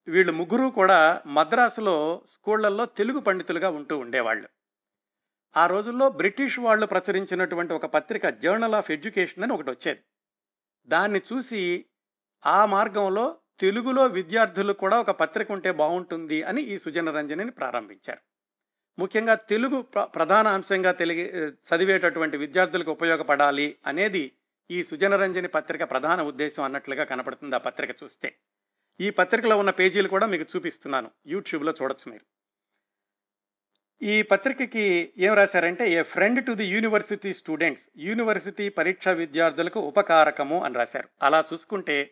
వీళ్ళు 0.09 0.33
ముగ్గురు 0.33 0.69
కూడా 0.69 1.23
మద్రాసులో 1.27 2.23
స్కూళ్ళలో 2.29 2.85
తెలుగు 2.85 3.19
పండితులుగా 3.19 3.71
ఉంటూ 3.71 3.99
ఉండేవాళ్ళు. 3.99 4.49
ఆ 5.57 5.67
రోజుల్లో 5.67 6.11
బ్రిటిష్ 6.11 6.59
వాళ్ళు 6.59 6.87
ప్రచురించినటువంటి 6.87 7.75
ఒక 7.75 7.87
పత్రిక 7.87 8.29
జర్నల్ 8.29 8.75
ఆఫ్ 8.75 8.91
ఎడ్యుకేషన్ 8.91 9.45
అని 9.45 9.53
ఒకటి 9.53 9.71
వచ్చేది. 9.71 10.01
దాన్ని 10.87 11.21
చూసి 11.33 11.85
ఆ 12.47 12.67
మార్గంలో 12.67 13.39
తెలుగులో 13.61 14.07
విద్యార్థులు 14.07 14.73
కూడా 14.73 15.01
ఒక 15.01 15.11
పత్రిక 15.11 15.53
ఉంటే 15.53 15.71
బాగుంటుంది 15.73 16.43
అని 16.43 16.63
ఈ 16.63 16.79
సుజన 16.79 17.11
రంజనిని 17.11 17.51
ప్రారంభించారు. 17.51 18.21
ముఖ్యంగా 18.99 19.35
తెలుగు 19.35 19.83
ప్ర 19.83 20.05
ప్రధాన 20.05 20.49
అంశంగా 20.49 20.93
తెలిగి 20.93 21.25
చదివేటటువంటి 21.69 22.37
విద్యార్థులకు 22.37 22.91
ఉపయోగపడాలి 22.91 23.77
అనేది 23.87 24.33
ఈ 24.71 24.83
సుజనరంజని 24.83 25.49
పత్రిక 25.49 25.91
ప్రధాన 25.91 26.23
ఉద్దేశం 26.23 26.63
అన్నట్లుగా 26.63 27.05
కనపడుతుంది 27.05 27.57
ఆ 27.57 27.59
పత్రిక 27.59 27.91
చూస్తే. 28.03 28.35
ఈ 29.01 29.11
పత్రికలో 29.11 29.59
ఉన్న 29.59 29.71
పేజీలు 29.71 30.09
కూడా 30.09 30.27
మీకు 30.27 30.47
చూపిస్తున్నాను. 30.57 31.11
యూట్యూబ్లో 31.27 31.75
చూడొచ్చు 31.83 32.13
మీరు. 32.13 32.25
ఈ 34.03 34.23
పత్రికకి 34.23 35.13
ఏం 35.19 35.35
రాశారంటే 35.35 35.91
a 35.91 36.03
friend 36.03 36.47
to 36.47 36.53
the 36.53 36.65
university 36.65 37.33
students 37.33 37.89
university 37.97 38.69
పరీక్ష 38.69 39.09
విద్యార్థులకు 39.09 39.81
ఉపకారకము 39.81 40.65
అని 40.65 40.75
రాశారు. 40.75 41.09
అలా 41.23 41.45
చూసుకుంటే 41.53 42.11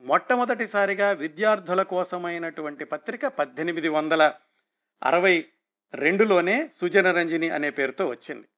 మొట్టమొదటిసారిగా 0.00 1.12
విద్యార్థుల 1.12 1.82
కోసమైనటువంటి 1.82 2.84
పత్రిక 2.84 3.26
పద్దెనిమిది 3.26 3.88
వందల 3.88 4.32
అరవై 5.02 5.44
రెండులోనే 5.94 6.70
సుజనరంజని 6.80 7.50
అనే 7.50 7.70
పేరుతో 7.70 8.06
వచ్చింది. 8.06 8.48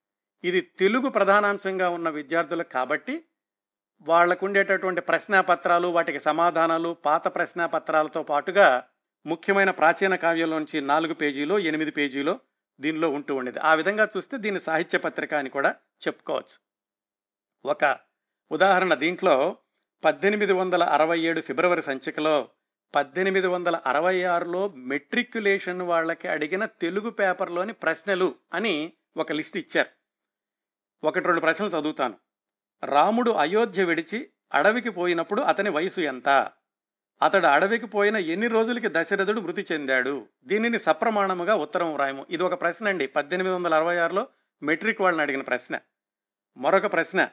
ఇది 0.45 0.61
తెలుగు 0.61 1.09
ప్రధానాంశంగా 1.09 1.89
ఉన్న 1.89 2.09
విద్యార్థులకు 2.09 2.69
కాబట్టి 2.69 3.25
వాళ్ళకు 4.01 4.47
ఉండేటటువంటి 4.47 5.01
ప్రశ్నాపత్రాలు 5.01 5.89
వాటికి 5.89 6.21
సమాధానాలు 6.21 6.97
పాత 7.05 7.35
ప్రశ్నాపత్రాలతో 7.35 8.23
పాటుగా 8.23 8.85
ముఖ్యమైన 9.27 9.71
ప్రాచీన 9.71 10.15
కావ్యంలోంచి 10.15 10.81
నాలుగు 10.81 11.15
పేజీలో 11.15 11.59
ఎనిమిది 11.59 11.91
పేజీలో 11.91 12.41
దీనిలో 12.81 13.11
ఉంటూ 13.11 13.35
ఉండేది. 13.35 13.59
ఆ 13.59 13.75
విధంగా 13.75 14.09
చూస్తే 14.17 14.37
దీన్ని 14.37 14.61
సాహిత్య 14.61 14.99
పత్రిక 14.99 15.35
అని 15.35 15.51
కూడా 15.51 15.75
చెప్పుకోవచ్చు. 16.07 16.57
ఒక 17.65 17.99
ఉదాహరణ 18.51 18.95
దీంట్లో 18.95 19.57
పద్దెనిమిది 20.05 20.53
వందల 20.53 20.83
అరవై 20.83 21.21
ఏడు 21.21 21.41
ఫిబ్రవరి 21.41 21.83
సంచికలో 21.83 22.49
పద్దెనిమిది 22.95 23.47
వందల 23.47 23.77
అరవై 23.77 24.23
ఆరులో 24.23 24.69
మెట్రిక్యులేషన్ 24.69 25.83
వాళ్ళకి 25.83 26.29
అడిగిన 26.29 26.65
తెలుగు 26.65 27.11
పేపర్లోని 27.11 27.73
ప్రశ్నలు 27.73 28.35
అని 28.55 28.93
ఒక 29.17 29.33
లిస్ట్ 29.33 29.57
ఇచ్చారు. 29.57 29.89
ఒకటి 31.07 31.25
రెండు 31.25 31.41
ప్రశ్నలు 31.41 31.71
చదువుతాను. 31.71 32.15
రాముడు 32.85 33.31
అయోధ్య 33.31 33.85
విడిచి 33.85 34.29
అడవికి 34.55 34.91
పోయినప్పుడు 34.91 35.43
అతని 35.43 35.71
వయసు 35.71 36.01
ఎంత? 36.01 36.29
అతడు 37.23 37.47
అడవికి 37.47 37.87
పోయిన 37.87 38.17
ఎన్ని 38.17 38.47
రోజులకి 38.47 38.89
దశరథుడు 38.91 39.41
మృతి 39.41 39.67
చెందాడు? 39.73 40.27
దీనిని 40.45 40.79
సప్రమాణముగా 40.79 41.55
ఉత్తరం 41.55 41.95
వ్రాయము. 41.95 42.27
ఇది 42.31 42.43
ఒక 42.43 42.61
ప్రశ్న 42.61 42.89
అండి. 42.89 43.07
పద్దెనిమిది 43.07 43.55
వందల 43.55 43.75
అరవై 43.75 43.97
ఆరులో 43.97 44.29
మెట్రిక్ 44.63 45.01
వాళ్ళని 45.01 45.23
అడిగిన 45.23 45.43
ప్రశ్న. 45.43 45.79
మరొక 46.57 46.93
ప్రశ్న. 46.93 47.29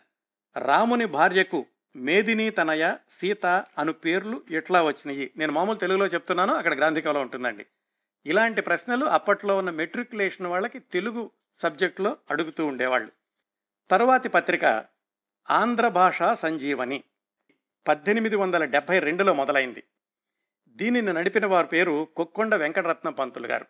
రాముని 0.58 1.06
భార్యకు 1.06 1.66
మేదిని 1.96 2.50
తనయ 2.50 2.96
సీత 3.10 3.46
అను 3.78 3.94
పేర్లు 3.94 4.42
ఎట్లా 4.52 4.84
వచ్చినాయి? 4.84 5.32
నేను 5.38 5.52
మామూలు 5.52 5.78
తెలుగులో 5.78 6.06
చెప్తున్నాను 6.06 6.54
అక్కడ 6.54 6.78
గ్రాంధికంలో 6.78 7.20
ఉంటుందండి. 7.20 7.66
ఇలాంటి 8.26 8.62
ప్రశ్నలు 8.62 9.06
అప్పట్లో 9.06 9.58
ఉన్న 9.58 9.70
మెట్రికులేషన్ 9.70 10.48
వాళ్ళకి 10.48 10.80
తెలుగు 10.80 11.32
సబ్జెక్టులో 11.58 12.18
అడుగుతూ 12.32 12.66
ఉండేవాళ్ళు. 12.66 13.12
తరువాతి 13.92 14.30
పత్రిక 14.30 14.66
ఆంధ్ర 15.50 15.88
భాష 15.88 16.24
సంజీవని 16.24 17.04
పద్దెనిమిది 17.88 18.36
వందల 18.36 18.66
డెబ్భై 18.66 19.00
రెండులో 19.00 19.34
మొదలైంది. 19.34 19.84
దీనిని 20.68 21.14
నడిపిన 21.14 21.46
వారి 21.46 21.68
పేరు 21.68 22.08
కొక్కొండ 22.16 22.56
వెంకటరత్న 22.56 23.10
పంతులు 23.10 23.48
గారు. 23.48 23.66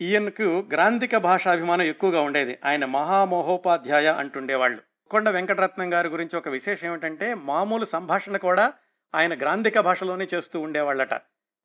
ఈయనకు 0.00 0.42
గ్రాంధిక 0.42 1.16
భాషాభిమానం 1.16 1.82
ఎక్కువగా 1.82 2.20
ఉండేది. 2.20 2.58
ఆయన 2.64 2.84
మహామోహోపాధ్యాయ 2.84 4.06
అంటుండేవాళ్ళు. 4.06 4.91
కొండ 5.12 5.28
వెంకటరత్నం 5.28 5.94
గారి 5.94 6.08
గురించి 6.08 6.36
ఒక 6.36 6.48
విశేషం 6.48 6.88
ఏమిటంటే 6.88 7.34
మామూలు 7.34 7.84
సంభాషణ 7.84 8.36
కూడా 8.36 8.72
ఆయన 9.14 9.38
గ్రాంధిక 9.38 9.78
భాషలోనే 9.78 10.28
చేస్తూ 10.34 10.60
ఉండేవాళ్ళట. 10.60 11.14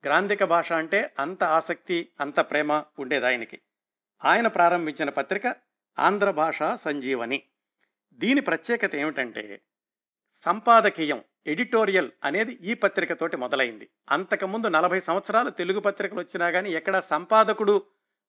గ్రాంధిక 0.06 0.44
భాష 0.44 0.74
అంటే 0.74 1.14
అంత 1.20 1.44
ఆసక్తి 1.44 2.10
అంత 2.20 2.40
ప్రేమ 2.40 2.84
ఉండేది 3.00 3.26
ఆయనకి. 3.26 3.60
ఆయన 4.26 4.48
ప్రారంభించిన 4.48 5.10
పత్రిక 5.10 5.56
ఆంధ్ర 6.00 6.32
భాష 6.32 6.60
సంజీవని. 6.76 7.44
దీని 8.14 8.42
ప్రత్యేకత 8.42 8.96
ఏమిటంటే 8.96 9.62
సంపాదకీయం 10.46 11.24
ఎడిటోరియల్ 11.48 12.12
అనేది 12.24 12.52
ఈ 12.52 12.74
పత్రికతోటి 12.74 13.38
మొదలైంది. 13.38 13.90
అంతకుముందు 14.10 14.68
నలభై 14.68 15.00
సంవత్సరాలు 15.00 15.50
తెలుగు 15.50 15.80
పత్రికలు 15.80 16.20
వచ్చినా 16.20 16.52
కానీ 16.52 16.70
ఎక్కడ 16.70 17.00
సంపాదకుడు 17.00 17.82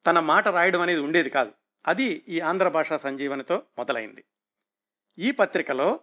తన 0.06 0.20
మాట 0.20 0.48
రాయడం 0.48 0.80
అనేది 0.80 1.00
ఉండేది 1.00 1.30
కాదు. 1.30 1.52
అది 1.86 2.24
ఈ 2.28 2.40
ఆంధ్ర 2.40 2.68
భాషా 2.68 2.96
సంజీవనితో 2.96 3.62
మొదలైంది. 3.78 4.24
ఈ 5.18 5.30
పత్రికలో 5.30 6.00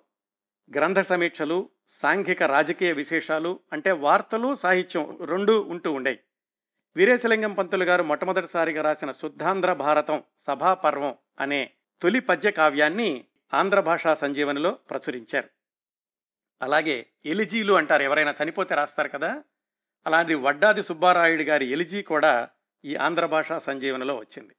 గ్రంథ 0.76 1.00
సమీక్షలు 1.00 1.70
సాంఘిక 1.88 2.44
రాజకీయ 2.44 2.92
విశేషాలు 2.92 3.60
అంటే 3.74 3.92
వార్తలు 3.92 4.56
సాహిత్యం 4.56 5.26
రెండూ 5.26 5.62
ఉంటూ 5.62 5.94
ఉండేవి 5.94 6.20
వీరేశలింగం 6.96 7.54
పంతులు 7.54 7.84
గారు 7.84 8.04
మొట్టమొదటిసారిగా 8.04 8.82
రాసిన 8.82 9.12
శుద్ధాంధ్ర 9.12 9.74
భారతం 9.74 10.24
సభాపర్వం 10.40 11.16
అనే 11.40 11.72
తొలి 12.02 12.20
పద్య 12.20 12.52
కావ్యాన్ని 12.52 13.26
ఆంధ్ర 13.54 13.80
భాషా 13.80 14.14
సంజీవనిలో 14.14 14.72
ప్రచురించారు. 14.72 15.50
అలాగే 16.62 17.06
ఎలిజీలు 17.26 17.74
అంటారు 17.74 18.04
ఎవరైనా 18.04 18.34
చనిపోతే 18.44 18.76
రాస్తారు 18.76 19.08
కదా? 19.08 19.44
అలాంటి 20.08 20.34
వడ్డాది 20.34 20.84
సుబ్బారాయుడు 20.84 21.44
గారి 21.44 21.66
ఎలిజీ 21.66 22.02
కూడా 22.02 22.50
ఈ 22.86 22.96
ఆంధ్ర 22.96 23.26
భాషా 23.26 23.60
సంజీవనిలో 23.60 24.16
వచ్చింది. 24.16 24.56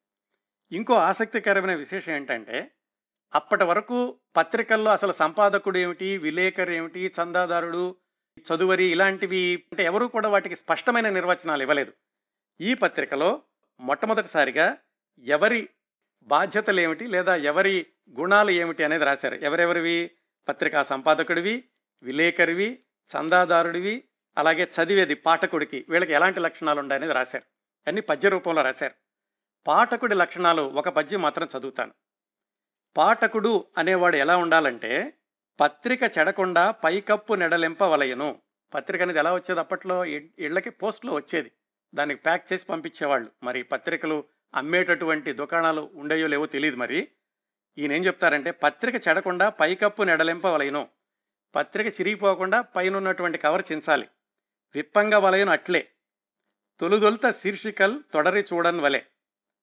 ఇంకో 0.73 0.95
ఆసక్తికరమైన 0.95 1.75
విశేషం 1.75 2.12
ఏంటంటే 2.12 2.71
అప్పటి 3.34 3.64
వరకు 3.64 4.18
పత్రికల్లో 4.36 4.90
అసలు 4.90 5.12
సంపాదకుడు 5.12 5.78
ఏమిటి 5.78 6.18
విలేకరు 6.18 6.72
ఏమిటి 6.72 7.12
చందాదారుడు 7.22 7.96
చదువరి 8.38 8.84
ఇలాంటివి 8.84 9.64
అంటే 9.72 9.84
ఎవరూ 9.84 10.08
కూడా 10.08 10.28
వాటికి 10.28 10.56
స్పష్టమైన 10.56 11.08
నిర్వచనాలు 11.08 11.62
ఇవ్వలేదు. 11.62 11.92
ఈ 12.60 12.74
పత్రికలో 12.74 13.42
మొట్టమొదటిసారిగా 13.80 14.76
ఎవరి 15.18 15.68
బాధ్యతలు 16.22 16.80
ఏమిటి 16.80 17.06
లేదా 17.06 17.36
ఎవరి 17.36 17.86
గుణాలు 18.20 18.50
ఏమిటి 18.50 18.84
అనేది 18.84 19.04
రాశారు. 19.04 19.34
ఎవరెవరివి? 19.34 20.10
పత్రికా 20.48 20.82
సంపాదకుడివి 20.82 21.64
విలేకరివి 22.02 22.82
చందాదారుడివి 23.16 24.04
అలాగే 24.38 24.64
చదివేది 24.64 25.14
పాఠకుడికి. 25.14 25.86
వీళ్ళకి 25.88 26.12
ఎలాంటి 26.12 26.40
లక్షణాలు 26.40 26.80
ఉన్నాయనేది 26.80 27.12
రాశారు. 27.12 27.44
అన్ని 27.86 28.02
పద్య 28.02 28.28
రూపంలో 28.28 28.62
రాశారు. 28.62 28.94
పాఠకుడి 29.66 30.14
లక్షణాలు 30.14 30.62
ఒక 30.62 30.88
పద్యం 30.88 31.22
మాత్రం 31.22 31.48
చదువుతాను. 31.58 31.94
పాఠకుడు 32.96 33.64
అనేవాడు 33.78 34.16
ఎలా 34.16 34.37
ఉండాలంటే 34.37 35.12
పత్రిక 35.61 36.02
చెడకుండా 36.02 36.70
పైకప్పు 36.70 37.35
నెడలింపవలయను 37.35 38.38
పత్రిక 38.74 39.02
అనేది 39.02 39.18
ఎలా 39.18 39.35
వచ్చేది 39.35 39.61
అప్పట్లో? 39.61 40.04
ఇళ్ళకి 40.04 40.70
పోస్ట్లో 40.70 41.14
వచ్చేది. 41.14 41.52
దానికి 41.94 42.20
ప్యాక్ 42.20 42.52
చేసి 42.52 42.66
పంపించేవాళ్ళు. 42.66 43.30
మరి 43.42 43.62
పత్రికలు 43.62 44.24
అమ్మేటటువంటి 44.54 45.32
దుకాణాలు 45.32 45.90
ఉండేయో 45.94 46.26
లేవో 46.26 46.46
తెలియదు 46.46 46.76
మరి. 46.76 47.09
ఈయన 47.78 47.92
ఏం 47.92 48.06
చెప్తారంటే 48.06 48.50
పత్రిక 48.50 49.09
చెడకుండా 49.09 49.48
పైకప్పు 49.48 50.02
నెడలింపవలయను 50.02 50.88
పత్రిక 51.54 51.87
చిరిగిపోకుండా 51.87 52.61
పైన 52.61 52.96
ఉన్నటువంటి 52.96 53.38
కవర్ 53.38 53.62
చించాలి. 53.72 54.09
విప్పంగ 54.74 55.14
వలయను 55.14 55.52
అట్లే. 55.52 55.88
తొలుదొలుత 56.80 57.30
శీర్షికల్ 57.30 58.02
తొడరి 58.14 58.44
చూడన్ 58.52 58.80
వలె. 58.80 59.00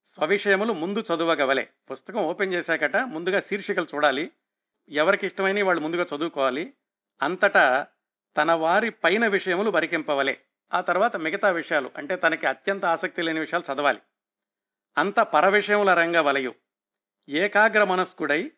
స్వవిషయములు 0.08 0.74
ముందు 0.74 1.00
చదువగవలే. 1.00 1.70
పుస్తకం 1.92 2.20
ఓపెన్ 2.20 2.54
చేశాకట 2.54 2.98
ముందుగా 2.98 3.39
శీర్షికలు 3.39 3.88
చూడాలి. 3.96 4.32
ఎవరికి 4.89 5.28
ఇష్టమైన 5.28 5.63
వాళ్ళు 5.63 5.82
ముందుగా 5.82 6.06
చదువుకోవాలి. 6.16 6.74
అంతటా 7.22 7.88
తన 8.38 8.52
వారి 8.52 8.89
పైన 8.89 9.28
విషయములు 9.28 9.72
బరికింపవలే. 9.72 10.42
ఆ 10.74 10.82
తర్వాత 10.82 11.18
మిగతా 11.18 11.50
విషయాలు 11.50 11.92
అంటే 11.98 12.16
తనకి 12.16 12.48
అత్యంత 12.48 12.86
ఆసక్తి 12.86 13.22
లేని 13.22 13.39
విషయాలు 13.39 13.74
చదవాలి. 13.74 14.00
అంత 14.98 15.20
పరవిషయముల 15.20 15.94
రంగ 15.94 16.18
వలయు. 16.18 16.56
ఏకాగ్ర 17.30 17.84
మనస్కుడై 17.84 18.52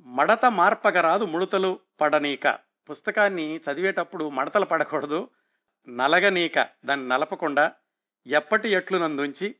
మడత 0.00 0.46
మార్పగరాదు 0.46 1.24
ముడతలు 1.24 1.80
పడనీక. 2.00 2.48
పుస్తకాన్ని 2.90 3.56
చదివేటప్పుడు 3.56 4.30
మడతలు 4.30 4.64
పడకూడదు. 4.64 5.28
నలగనీక. 5.88 6.68
దాన్ని 6.84 7.08
నలపకుండా 7.08 7.72
ఎప్పటి 8.26 8.68
ఎట్లు 8.68 8.98
నందుంచి 8.98 9.54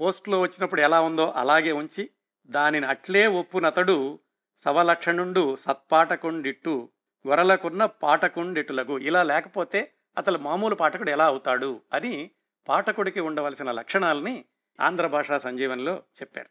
పోస్ట్లో 0.00 0.40
వచ్చినప్పుడు 0.40 0.80
ఎలా 0.80 1.00
ఉందో 1.00 1.30
అలాగే 1.30 1.72
ఉంచి 1.72 2.10
దానిని 2.46 2.86
అట్లే 2.86 3.26
ఒప్పునతడు 3.26 4.18
సవలక్షణుండు 4.58 5.56
సత్పాటకుండిట్టు 5.56 6.88
గొరలకున్న 7.28 7.86
పాఠకుండిటులకు 7.86 8.98
ఇలా 8.98 9.22
లేకపోతే 9.22 9.92
అతను 10.18 10.38
మామూలు 10.38 10.74
పాఠకుడు 10.74 11.10
ఎలా 11.10 11.26
అవుతాడు 11.26 11.80
అని 11.92 12.30
పాఠకుడికి 12.68 13.20
ఉండవలసిన 13.20 13.70
లక్షణాలని 13.72 14.44
ఆంధ్ర 14.80 15.06
భాషా 15.06 15.38
సంజీవనిలో 15.38 16.02
చెప్పారు. 16.22 16.48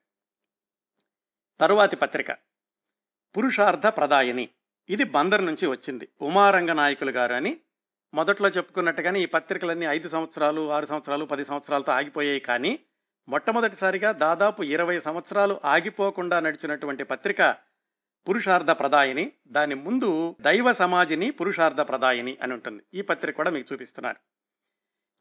తరువాతి 1.59 1.95
పత్రిక. 1.95 2.31
పురుషార్థ 3.37 3.87
ప్రదాయని. 3.87 4.49
ఇది 4.89 5.03
బందర్ 5.03 5.45
నుంచి 5.45 5.67
వచ్చింది. 5.67 6.09
ఉమారంగ 6.21 6.71
నాయకులు 6.73 7.11
గారు 7.11 7.33
అని 7.33 7.59
మొదట్లో 8.13 8.49
చెప్పుకున్నట్టుగానే 8.49 9.19
ఈ 9.19 9.25
పత్రికలన్నీ 9.25 9.85
ఐదు 9.85 10.09
సంవత్సరాలు 10.09 10.71
ఆరు 10.71 10.85
సంవత్సరాలు 10.85 11.25
పది 11.25 11.45
సంవత్సరాలతో 11.45 11.91
ఆగిపోయాయి 11.91 12.39
కానీ 12.39 12.79
మొట్టమొదటిసారిగా 13.31 14.11
దాదాపు 14.11 14.63
ఇరవై 14.63 14.99
సంవత్సరాలు 14.99 15.61
ఆగిపోకుండా 15.65 16.39
నడిచినటువంటి 16.39 17.03
పత్రిక 17.03 17.55
పురుషార్థ 18.29 18.65
ప్రదాయిని 18.65 19.31
దాని 19.47 19.75
ముందు 19.75 20.35
దైవ 20.41 20.73
సమాజిని 20.73 21.31
పురుషార్థ 21.31 21.75
ప్రదాయిని 21.75 22.37
అని 22.43 22.53
ఉంటుంది. 22.53 22.83
ఈ 22.93 23.01
పత్రిక 23.01 23.35
కూడా 23.35 23.51
మీకు 23.51 23.73
చూపిస్తున్నారు. 23.73 24.17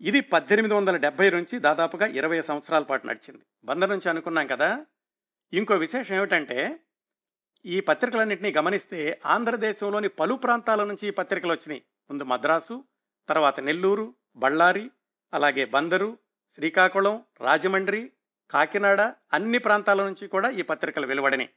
ఇది 0.01 0.21
పద్దెనిమిది 0.21 0.75
వందల 0.75 0.97
డెబ్బై 0.97 1.31
నుంచి 1.31 1.59
దాదాపుగా 1.59 2.07
ఇరవై 2.07 2.43
సంవత్సరాల 2.43 2.83
పాటు 2.83 3.07
నడిచింది. 3.07 3.43
బందర్ 3.65 3.91
నుంచి 3.91 4.11
అనుకున్నాం 4.11 4.47
కదా? 4.47 4.87
ఇంకో 5.53 5.75
విశేషం 5.75 6.15
ఏమిటంటే 6.15 6.81
ఈ 7.67 7.81
పత్రికలన్నింటినీ 7.81 8.53
గమనిస్తే 8.53 9.21
ఆంధ్రదేశంలోని 9.27 10.09
పలు 10.09 10.35
ప్రాంతాల 10.35 10.85
నుంచి 10.85 11.09
ఈ 11.09 11.11
పత్రికలు 11.11 11.51
వచ్చినాయి. 11.53 11.83
ముందు 12.11 12.23
మద్రాసు 12.23 12.85
తర్వాత 13.29 13.61
నెల్లూరు 13.61 14.15
బళ్ళారి 14.37 14.91
అలాగే 15.35 15.65
బందరు 15.65 16.19
శ్రీకాకుళం 16.55 17.23
రాజమండ్రి 17.41 18.13
కాకినాడ 18.51 19.01
అన్ని 19.33 19.59
ప్రాంతాల 19.59 20.05
నుంచి 20.05 20.29
కూడా 20.29 20.51
ఈ 20.51 20.63
పత్రికలు 20.63 21.07
వెలువడినాయి. 21.07 21.51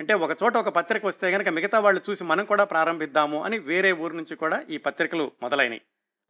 అంటే 0.00 0.14
ఒక 0.14 0.36
చోట 0.42 0.56
ఒక 0.56 0.68
పత్రిక 0.68 1.06
వస్తే 1.06 1.32
కనుక 1.32 1.48
మిగతా 1.48 1.78
వాళ్ళు 1.80 2.00
చూసి 2.10 2.24
మనం 2.24 2.44
కూడా 2.44 2.64
ప్రారంభిద్దాము 2.64 3.44
అని 3.44 3.58
వేరే 3.58 3.92
ఊరు 3.92 4.16
నుంచి 4.16 4.36
కూడా 4.36 4.64
ఈ 4.70 4.76
పత్రికలు 4.76 5.32
మొదలైనవి 5.42 5.80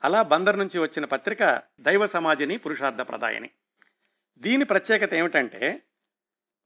అలా 0.05 0.23
బందర్ 0.23 0.59
నుంచి 0.59 0.79
వచ్చిన 0.79 1.05
పత్రిక 1.05 1.63
దైవ 1.81 2.07
సమాజిని 2.07 2.57
పురుషార్థ 2.57 3.03
ప్రదాయని 3.03 3.51
దీని 4.39 4.65
ప్రత్యేకత 4.65 5.15
ఏమిటంటే 5.15 5.83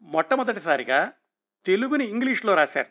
మొట్టమొదటిసారిగా 0.02 1.12
తెలుగుని 1.66 2.04
ఇంగ్లీష్లో 2.04 2.54
రాశారు. 2.54 2.88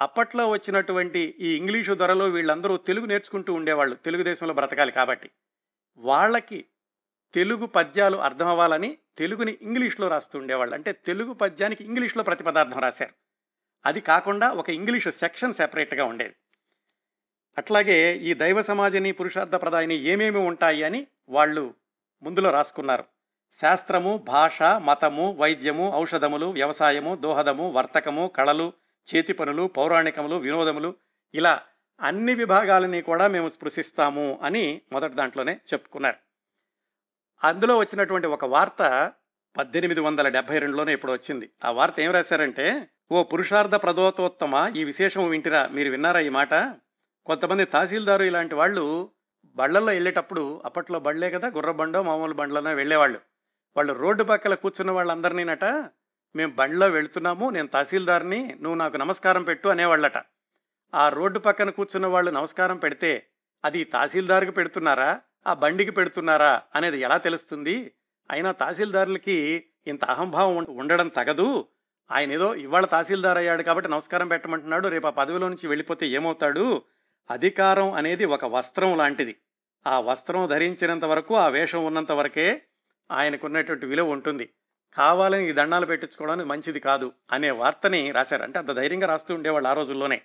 అప్పట్లో 0.00 0.48
వచ్చినటువంటి 0.48 1.36
ఈ 1.40 1.56
ఇంగ్లీషు 1.56 1.92
ధరలో 1.92 2.24
వీళ్ళందరూ 2.24 2.76
తెలుగు 2.76 3.06
నేర్చుకుంటూ 3.06 3.52
ఉండేవాళ్ళు 3.52 3.94
తెలుగుదేశంలో 3.94 4.54
బ్రతకాలి 4.54 4.92
కాబట్టి. 4.92 5.30
వాళ్ళకి 5.96 6.64
తెలుగు 7.34 7.66
పద్యాలు 7.66 8.16
అర్థమవ్వాలని 8.16 8.98
తెలుగుని 9.18 9.58
ఇంగ్లీష్లో 9.62 10.08
రాస్తూ 10.08 10.38
ఉండేవాళ్ళు. 10.38 10.74
అంటే 10.74 10.92
తెలుగు 10.92 11.32
పద్యానికి 11.32 11.84
ఇంగ్లీష్లో 11.84 12.22
ప్రతిపదార్థం 12.22 12.80
రాశారు. 12.80 13.10
అది 13.86 14.00
కాకుండా 14.00 14.50
ఒక 14.50 14.70
ఇంగ్లీషు 14.70 15.10
సెక్షన్ 15.10 15.54
సెపరేట్గా 15.54 16.04
ఉండేది. 16.04 16.34
అట్లాగే 17.58 18.16
ఈ 18.16 18.34
దైవ 18.34 18.62
సమాజని 18.62 19.12
పురుషార్థ 19.12 19.54
ప్రదాయని 19.54 19.94
ఏమేమి 19.94 20.38
ఉంటాయి 20.38 20.82
అని 20.82 21.06
వాళ్ళు 21.28 21.74
ముందులో 22.22 22.50
రాసుకున్నారు. 22.50 23.04
శాస్త్రము 23.52 24.16
భాష 24.16 24.62
మతము 24.62 25.32
వైద్యము 25.32 25.94
ఔషధములు 25.94 26.46
వ్యవసాయము 26.46 27.14
దోహదము 27.14 27.70
వర్తకము 27.70 28.32
కళలు 28.36 28.72
చేతి 29.14 29.32
పనులు 29.32 29.66
పౌరాణికములు 29.66 30.36
వినోదములు 30.36 30.94
ఇలా 31.34 31.62
అన్ని 32.00 32.34
విభాగాలని 32.34 33.02
కూడా 33.02 33.28
మేము 33.28 33.48
స్పృశిస్తాము 33.48 34.40
అని 34.42 34.80
మొదటి 34.92 35.14
దాంట్లోనే 35.14 35.52
చెప్పుకున్నారు. 35.52 36.27
అందులో 37.44 37.78
వచ్చినటువంటి 37.78 38.26
ఒక 38.26 38.44
వార్త 38.44 39.12
పద్దెనిమిది 39.56 40.00
వందల 40.00 40.28
డెబ్బై 40.28 40.58
రెండులోనే 40.58 40.92
ఇప్పుడు 40.92 41.12
వచ్చింది. 41.12 41.50
ఆ 41.64 41.70
వార్త 41.70 42.00
ఏం 42.00 42.10
రాశారంటే 42.12 42.88
ఓ 43.12 43.22
పురుషార్థ 43.22 43.74
ప్రదోతోత్తమ 43.74 44.72
ఈ 44.76 44.84
విశేషం 44.84 45.28
వింటిరా 45.28 45.66
మీరు 45.66 45.90
విన్నారా 45.90 46.20
ఈ 46.20 46.28
మాట? 46.28 46.54
కొంతమంది 47.26 47.64
తహసీల్దారు 47.64 48.22
ఇలాంటి 48.22 48.54
వాళ్ళు 48.54 49.10
బళ్ళల్లో 49.56 49.92
వెళ్ళేటప్పుడు 49.92 50.62
అప్పట్లో 50.64 51.00
బళ్ళే 51.00 51.30
కదా 51.30 51.48
గుర్ర 51.48 51.70
బండో 51.70 52.02
మామూలు 52.02 52.34
బండ్లనో 52.34 52.72
వెళ్ళేవాళ్ళు. 52.74 53.20
వాళ్ళు 53.76 53.92
రోడ్డు 53.92 54.24
పక్కల 54.24 54.54
కూర్చున్న 54.54 54.90
వాళ్ళందరినీనట 54.90 55.64
మేము 56.36 56.52
బండిలో 56.52 56.88
వెళుతున్నాము 56.88 57.50
నేను 57.50 57.68
తహసీల్దార్ని 57.68 58.58
నువ్వు 58.60 58.74
నాకు 58.74 58.96
నమస్కారం 58.96 59.42
పెట్టు 59.42 59.68
అనేవాళ్ళట. 59.68 60.18
ఆ 60.94 61.08
రోడ్డు 61.08 61.38
పక్కన 61.38 61.70
కూర్చున్న 61.70 62.06
వాళ్ళు 62.06 62.30
నమస్కారం 62.30 62.76
పెడితే 62.76 63.26
అది 63.64 63.84
తహసీల్దార్కి 63.84 64.50
పెడుతున్నారా? 64.50 65.20
ఆ 65.48 65.54
బండికి 65.54 65.90
పెడుతున్నారా 65.90 66.62
అనేది 66.74 66.98
ఎలా 66.98 67.16
తెలుస్తుంది? 67.16 67.92
అయినా 68.30 68.52
తహసీల్దారులకి 68.52 69.66
ఇంత 69.86 70.04
అహంభావం 70.04 70.66
ఉండడం 70.68 71.08
తగదు. 71.08 71.68
ఆయన 72.10 72.32
ఏదో 72.32 72.54
ఇవాళ 72.54 72.84
తహసీల్దార్ 72.84 73.38
అయ్యాడు 73.38 73.62
కాబట్టి 73.62 73.90
నమస్కారం 73.90 74.28
పెట్టమంటున్నాడు 74.28 74.88
రేపు 74.88 75.06
ఆ 75.06 75.10
పదవిలో 75.10 75.48
నుంచి 75.48 75.66
వెళ్ళిపోతే 75.66 76.06
ఏమవుతాడు? 76.06 76.82
అధికారం 77.30 77.92
అనేది 77.92 78.24
ఒక 78.24 78.44
వస్త్రం 78.44 78.96
లాంటిది. 78.96 79.36
ఆ 79.86 80.00
వస్త్రం 80.00 80.46
ధరించినంత 80.46 81.04
వరకు 81.04 81.34
ఆ 81.34 81.48
వేషం 81.48 81.84
ఉన్నంత 81.84 82.12
వరకే 82.12 82.62
ఆయనకున్నటువంటి 83.10 83.86
విలువ 83.86 84.10
ఉంటుంది. 84.10 84.50
కావాలని 84.94 85.48
ఈ 85.48 85.52
దండాలు 85.52 85.86
పెట్టించుకోవడానికి 85.86 86.48
మంచిది 86.48 86.80
కాదు 86.80 87.12
అనే 87.32 87.50
వార్తని 87.50 88.10
రాశారు. 88.10 88.42
అంటే 88.42 88.58
అంత 88.58 88.70
ధైర్యంగా 88.70 89.06
రాస్తూ 89.06 89.34
ఉండేవాళ్ళు 89.34 89.68
ఆ 89.68 89.72
రోజుల్లోనే. 89.72 90.22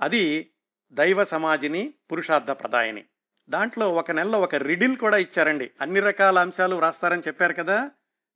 అది 0.00 0.50
దైవ 0.92 1.24
సమాజిని 1.24 1.94
పురుషార్థ 2.12 2.50
ప్రదాయని. 2.50 3.04
దాంట్లో 3.48 3.88
ఒక 3.88 4.10
నెలలో 4.10 4.40
ఒక 4.40 4.54
రిడిల్ 4.54 4.96
కూడా 4.96 5.16
ఇచ్చారండి. 5.16 5.70
అన్ని 5.80 6.00
రకాల 6.00 6.38
అంశాలు 6.38 6.80
రాస్తారని 6.80 7.22
చెప్పారు 7.26 7.52
కదా. 7.52 7.90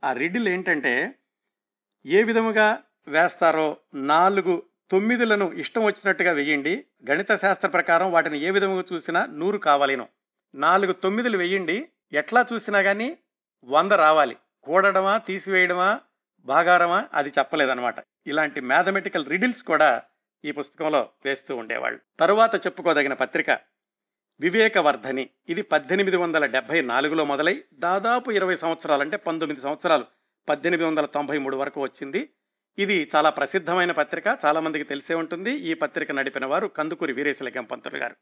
ఆ 0.05 0.13
రిడిల్ 0.13 0.49
ఏంటంటే 0.49 1.15
ఏ 2.07 2.23
విధముగా 2.23 2.79
వేస్తారో 3.09 3.77
నాలుగు 3.95 4.63
తొమ్మిదులను 4.91 5.53
ఇష్టం 5.53 5.85
వచ్చినట్టుగా 5.85 6.33
వెయ్యండి 6.33 6.85
గణిత 7.11 7.35
శాస్త్ర 7.35 7.69
ప్రకారం 7.69 8.13
వాటిని 8.13 8.41
ఏ 8.41 8.51
విధముగా 8.51 8.85
చూసినా 8.93 9.27
నూరు 9.27 9.59
కావాలేను. 9.59 10.09
నాలుగు 10.55 10.93
తొమ్మిదిలు 10.93 11.39
వెయ్యండి 11.39 11.89
ఎట్లా 12.13 12.47
చూసినా 12.53 12.83
కానీ 12.83 13.19
వంద 13.65 13.93
రావాలి. 13.93 14.37
కూడడమా 14.63 15.19
తీసివేయడమా 15.19 16.01
భాగారమా 16.45 17.09
అది 17.15 17.33
చెప్పలేదన్నమాట. 17.39 17.95
ఇలాంటి 18.27 18.61
మ్యాథమెటికల్ 18.61 19.27
రిడిల్స్ 19.27 19.63
కూడా 19.63 20.03
ఈ 20.45 20.53
పుస్తకంలో 20.53 21.09
వేస్తూ 21.25 21.57
ఉండేవాళ్ళు. 21.57 22.01
తరువాత 22.21 22.67
చెప్పుకోదగిన 22.67 23.13
పత్రిక 23.13 23.76
వివేకవర్ధని. 24.41 25.31
ఇది 25.49 25.63
పద్దెనిమిది 25.63 26.17
వందల 26.17 26.47
డెబ్బై 26.47 26.81
నాలుగులో 26.81 27.25
మొదలై 27.25 27.65
దాదాపు 27.75 28.31
ఇరవై 28.31 28.57
సంవత్సరాలు 28.57 29.01
అంటే 29.01 29.17
పంతొమ్మిది 29.17 29.61
సంవత్సరాలు. 29.61 30.05
పద్దెనిమిది 30.49 30.89
వందల 30.89 31.07
తొంభై 31.07 31.39
మూడు 31.39 31.57
వరకు 31.57 31.81
వచ్చింది. 31.81 32.31
ఇది 32.79 33.11
చాలా 33.17 33.31
ప్రసిద్ధమైన 33.31 33.93
పత్రిక. 33.93 34.39
చాలామందికి 34.45 34.85
తెలిసే 34.85 35.15
ఉంటుంది. 35.15 35.51
ఈ 35.51 35.75
పత్రిక 35.75 36.13
నడిపిన 36.13 36.47
వారు 36.47 36.67
కందుకూరి 36.67 37.13
వీరేశలింగం 37.13 37.65
పంతులు 37.65 37.99
గారు. 37.99 38.17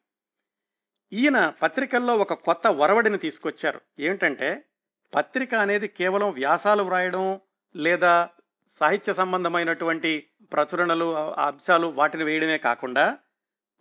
ఈయన 1.13 1.49
పత్రికల్లో 1.63 2.17
ఒక 2.17 2.33
కొత్త 2.33 2.67
ఒరవడిని 2.67 3.19
తీసుకొచ్చారు. 3.19 3.81
ఏంటంటే 3.99 4.65
పత్రిక 5.15 5.55
అనేది 5.55 5.89
కేవలం 5.89 6.31
వ్యాసాలు 6.31 6.83
వ్రాయడం 6.83 7.41
లేదా 7.77 8.29
సాహిత్య 8.69 9.13
సంబంధమైనటువంటి 9.13 10.27
ప్రచురణలు 10.53 11.33
అంశాలు 11.33 11.87
వాటిని 11.87 12.25
వేయడమే 12.25 12.59
కాకుండా 12.59 13.19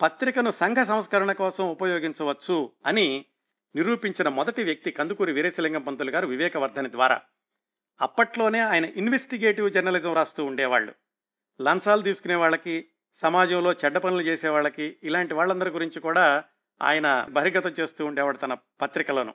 పత్రికను 0.02 0.52
సంఘ 0.52 0.78
సంస్కరణ 0.78 1.32
కోసం 1.32 1.70
ఉపయోగించవచ్చు 1.70 2.72
అని 2.86 3.26
నిరూపించిన 3.76 4.28
మొదటి 4.28 4.64
వ్యక్తి 4.64 4.92
కందుకూరి 4.92 5.32
వీరేశలింగం 5.32 5.82
పంతులు 5.82 6.12
గారు 6.12 6.28
వివేకవర్ధని 6.28 6.92
ద్వారా. 6.92 7.22
అప్పట్లోనే 8.02 8.60
ఆయన 8.60 8.86
ఇన్వెస్టిగేటివ్ 8.86 9.72
జర్నలిజం 9.72 10.14
రాస్తూ 10.14 10.46
ఉండేవాళ్ళు. 10.46 10.94
లంచాలు 11.62 12.02
తీసుకునే 12.02 12.36
వాళ్ళకి 12.36 12.88
సమాజంలో 13.16 13.74
చెడ్డ 13.74 13.98
పనులు 13.98 14.22
చేసే 14.22 14.50
వాళ్ళకి 14.50 14.98
ఇలాంటి 15.04 15.34
వాళ్ళందరి 15.34 15.70
గురించి 15.70 16.02
కూడా 16.02 16.44
ఆయన 16.82 17.28
బహిర్గతం 17.30 17.70
చేస్తూ 17.80 18.06
ఉండేవాడు 18.06 18.38
తన 18.38 18.54
పత్రికలను. 18.54 19.34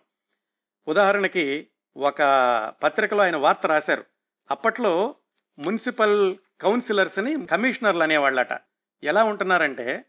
ఉదాహరణకి 0.88 1.68
ఒక 1.97 2.23
పత్రికలో 2.83 3.23
ఆయన 3.23 3.37
వార్త 3.37 3.66
రాశారు. 3.66 4.05
అప్పట్లో 4.51 5.14
మున్సిపల్ 5.59 6.37
కౌన్సిలర్స్ని 6.61 7.47
కమిషనర్లు 7.47 8.03
అనేవాళ్ళట. 8.03 8.61
ఎలా 9.03 9.25
ఉంటున్నారంటే 9.25 10.05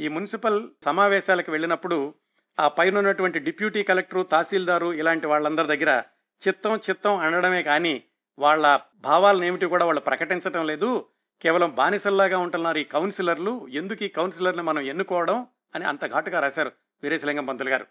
ఈ 0.00 0.08
మున్సిపల్ 0.08 0.68
సమావేశాలకు 0.84 1.50
వెళ్ళినప్పుడు 1.52 2.14
ఆ 2.60 2.68
పైన 2.68 2.98
ఉన్నటువంటి 2.98 3.38
డిప్యూటీ 3.38 3.82
కలెక్టరు 3.82 4.22
తహసీల్దారు 4.22 4.92
ఇలాంటి 4.92 5.26
వాళ్ళందరి 5.26 5.66
దగ్గర 5.66 6.02
చిత్తం 6.48 6.76
చిత్తం 6.76 7.16
అనడమే 7.16 7.62
కానీ 7.62 8.04
వాళ్ళ 8.38 8.80
భావాలను 8.94 9.44
ఏమిటి 9.44 9.66
కూడా 9.66 9.84
వాళ్ళు 9.84 10.00
ప్రకటించడం 10.00 10.66
లేదు. 10.66 11.06
కేవలం 11.40 11.74
బానిసల్లాగా 11.74 12.38
ఉంటున్నారు 12.38 12.78
ఈ 12.78 12.84
కౌన్సిలర్లు. 12.84 13.68
ఎందుకు 13.68 14.04
ఈ 14.04 14.08
కౌన్సిలర్ని 14.08 14.62
మనం 14.62 14.80
ఎన్నుకోవడం 14.80 15.46
అని 15.74 15.84
అంత 15.84 16.10
ఘాటుగా 16.10 16.40
రాశారు 16.40 16.72
వీరేశలింగం 17.02 17.46
పంతులు 17.46 17.70
గారు. 17.70 17.86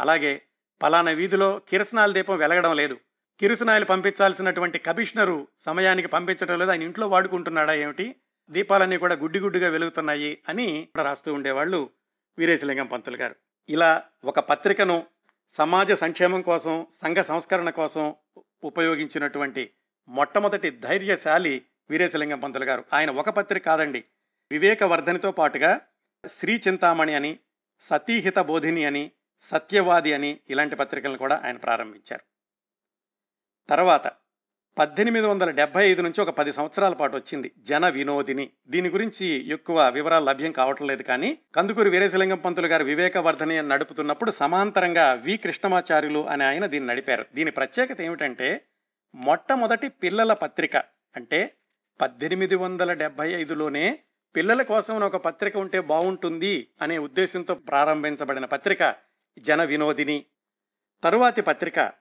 అలాగే 0.00 0.42
పలానా 0.82 1.10
వీధిలో 1.10 1.58
కిరసనాల 1.68 2.12
దీపం 2.12 2.36
వెలగడం 2.36 2.76
లేదు. 2.76 2.98
కిరసనాయలు 3.40 3.84
పంపించాల్సినటువంటి 3.84 4.78
కమిషనరు 4.78 5.48
సమయానికి 5.64 6.08
పంపించడం 6.08 6.58
లేదు. 6.58 6.70
ఆయన 6.70 6.82
ఇంట్లో 6.82 7.08
వాడుకుంటున్నాడా 7.08 7.74
ఏమిటి? 7.74 8.16
దీపాలన్నీ 8.52 8.98
కూడా 8.98 9.14
గుడ్డి 9.14 9.40
గుడ్డుగా 9.40 9.68
వెలుగుతున్నాయి 9.68 10.38
అని 10.48 10.88
రాస్తూ 11.02 11.34
ఉండేవాళ్ళు 11.34 11.90
వీరేశలింగం 12.38 12.86
పంతులు 12.86 13.16
గారు. 13.16 13.36
ఇలా 13.68 14.04
ఒక 14.24 14.38
పత్రికను 14.38 15.06
సమాజ 15.50 15.92
సంక్షేమం 15.92 16.42
కోసం 16.42 16.86
సంఘ 17.02 17.16
సంస్కరణ 17.16 17.70
కోసం 17.70 18.14
ఉపయోగించినటువంటి 18.64 19.70
మొట్టమొదటి 20.08 20.70
ధైర్యశాలి 20.70 21.64
వీరేశలింగం 21.90 22.40
పంతులు 22.40 22.64
గారు. 22.64 22.84
ఆయన 22.92 23.10
ఒక 23.10 23.28
పత్రిక 23.28 23.64
కాదండి. 23.64 24.04
వివేకవర్ధనితో 24.50 25.32
పాటుగా 25.32 25.80
శ్రీ 26.26 26.60
చింతామణి 26.68 27.14
అని 27.14 27.38
సతీహిత 27.80 28.38
బోధిని 28.38 28.84
అని 28.84 29.10
సత్యవాది 29.40 30.12
అని 30.12 30.40
ఇలాంటి 30.50 30.76
పత్రికలను 30.76 31.18
కూడా 31.18 31.42
ఆయన 31.44 31.56
ప్రారంభించారు. 31.56 32.22
తర్వాత 33.68 34.06
పద్దెనిమిది 34.76 35.26
వందల 35.26 35.50
డెబ్బై 35.50 35.82
ఐదు 35.88 36.02
నుంచి 36.02 36.20
ఒక 36.20 36.30
పది 36.30 36.52
సంవత్సరాల 36.52 36.92
పాటు 36.92 37.16
వచ్చింది 37.16 37.52
జన 37.58 37.88
వినోదిని. 37.88 38.50
దీని 38.68 38.88
గురించి 38.88 39.26
ఎక్కువ 39.52 39.88
వివరాలు 39.88 40.24
లభ్యం 40.24 40.52
కావటం 40.52 40.86
లేదు 40.86 41.02
కానీ 41.02 41.38
కందుకూరి 41.54 41.90
వీరేశలింగం 41.90 42.38
పంతులు 42.38 42.66
గారు 42.66 42.84
వివేకవర్ధని 42.84 43.62
నడుపుతున్నప్పుడు 43.62 44.30
సమాంతరంగా 44.30 45.12
వి 45.12 45.36
కృష్ణమాచార్యులు 45.36 46.22
అని 46.28 46.44
ఆయన 46.44 46.66
దీన్ని 46.66 46.88
నడిపారు. 46.88 47.26
దీని 47.34 47.50
ప్రత్యేకత 47.50 48.00
ఏమిటంటే 48.00 48.64
మొట్టమొదటి 49.14 49.88
పిల్లల 49.88 50.32
పత్రిక 50.32 50.76
అంటే 51.16 51.54
పద్దెనిమిది 52.00 52.54
వందల 52.54 52.92
డెబ్బై 52.92 53.32
ఐదులోనే 53.32 53.98
పిల్లల 54.34 54.62
కోసం 54.62 55.02
ఒక 55.02 55.16
పత్రిక 55.16 55.56
ఉంటే 55.56 55.80
బాగుంటుంది 55.80 56.68
అనే 56.82 56.98
ఉద్దేశంతో 56.98 57.54
ప్రారంభించబడిన 57.54 58.44
పత్రిక 58.44 58.94
జన 59.38 59.64
వినోదిని. 59.64 60.24
తరువాతి 61.02 61.42
పత్రిక 61.42 61.92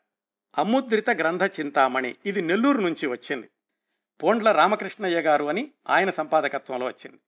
అముద్రిత 0.58 1.10
గ్రంథ 1.10 1.44
చింతామణి. 1.60 2.16
ఇది 2.26 2.42
నెల్లూరు 2.42 2.82
నుంచి 2.82 3.08
వచ్చింది. 3.08 3.50
పోండ్ల 4.24 4.52
రామకృష్ణయ్య 4.52 5.20
గారు 5.22 5.46
అని 5.46 5.72
ఆయన 5.90 6.10
సంపాదకత్వంలో 6.10 6.86
వచ్చింది. 6.86 7.20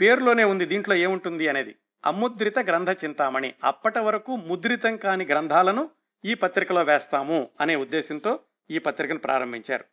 పేరులోనే 0.00 0.44
ఉంది 0.44 0.66
దీంట్లో 0.66 0.94
ఏముంటుంది 0.94 1.48
అనేది. 1.48 1.76
అముద్రిత 2.04 2.58
గ్రంథ 2.58 2.90
చింతామణి. 2.90 3.54
అప్పటి 3.64 3.98
వరకు 3.98 4.36
ముద్రితం 4.36 4.96
కాని 4.96 5.24
గ్రంథాలను 5.24 5.90
ఈ 6.24 6.34
పత్రికలో 6.34 6.82
వేస్తాము 6.82 7.50
అనే 7.60 7.76
ఉద్దేశంతో 7.76 8.40
ఈ 8.70 8.78
పత్రికను 8.78 9.18
ప్రారంభించారు. 9.18 9.84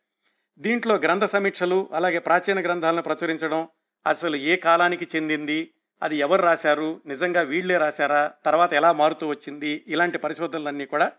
దీంట్లో 0.58 0.94
గ్రంథ 0.94 1.24
సమీక్షలు 1.24 1.88
అలాగే 1.92 2.18
ప్రాచీన 2.18 2.60
గ్రంథాలను 2.60 3.02
ప్రచురించడం 3.02 3.68
అసలు 4.06 4.36
ఏ 4.36 4.56
కాలానికి 4.56 5.08
చెందింది 5.16 5.72
అది 6.02 6.16
ఎవరు 6.16 6.42
రాశారు 6.42 7.00
నిజంగా 7.06 7.42
వీళ్ళే 7.42 7.78
రాశారా 7.78 8.32
తర్వాత 8.44 8.74
ఎలా 8.74 8.92
మారుతూ 8.92 9.28
వచ్చింది 9.28 9.84
ఇలాంటి 9.86 10.18
పరిశోధనలన్నీ 10.18 10.86
కూడా 10.86 11.12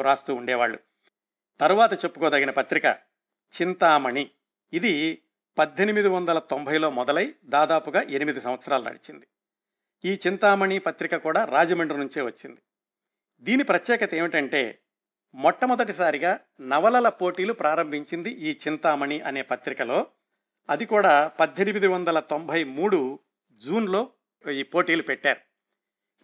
రాస్తూ 0.00 0.34
ఉండేవాళ్ళు. 0.34 0.78
తరువాత 1.60 2.04
చెప్పుకోదగిన 2.04 2.50
పత్రిక 2.50 2.84
చింతామణి. 3.62 4.30
ఇది 4.72 5.22
పద్దెనిమిది 5.58 6.08
వందల 6.08 6.38
తొంభైలో 6.38 6.90
మొదలై 6.90 7.34
దాదాపుగా 7.44 8.02
ఎనిమిది 8.02 8.40
సంవత్సరాలు 8.40 8.84
నడిచింది. 8.84 9.26
ఈ 10.04 10.18
చింతామణి 10.26 10.78
పత్రిక 10.78 11.16
కూడా 11.16 11.44
రాజమండ్రి 11.44 11.98
నుంచే 11.98 12.22
వచ్చింది. 12.22 12.60
దీని 13.40 13.62
ప్రత్యేకత 13.62 14.14
ఏమిటంటే 14.14 14.78
మొట్టమొదటిసారిగా 15.34 16.40
నవలల 16.60 17.08
పోటీలు 17.08 17.52
ప్రారంభించింది 17.52 18.30
ఈ 18.30 18.58
చింతామణి 18.68 19.20
అనే 19.20 19.42
పత్రికలో. 19.42 20.06
అది 20.70 20.86
కూడా 20.86 21.28
పద్దెనిమిది 21.28 21.86
వందల 21.86 22.20
తొంభై 22.20 22.64
మూడు 22.64 23.18
జూన్లో 23.52 24.10
ఈ 24.50 24.62
పోటీలు 24.62 25.02
పెట్టారు. 25.02 25.53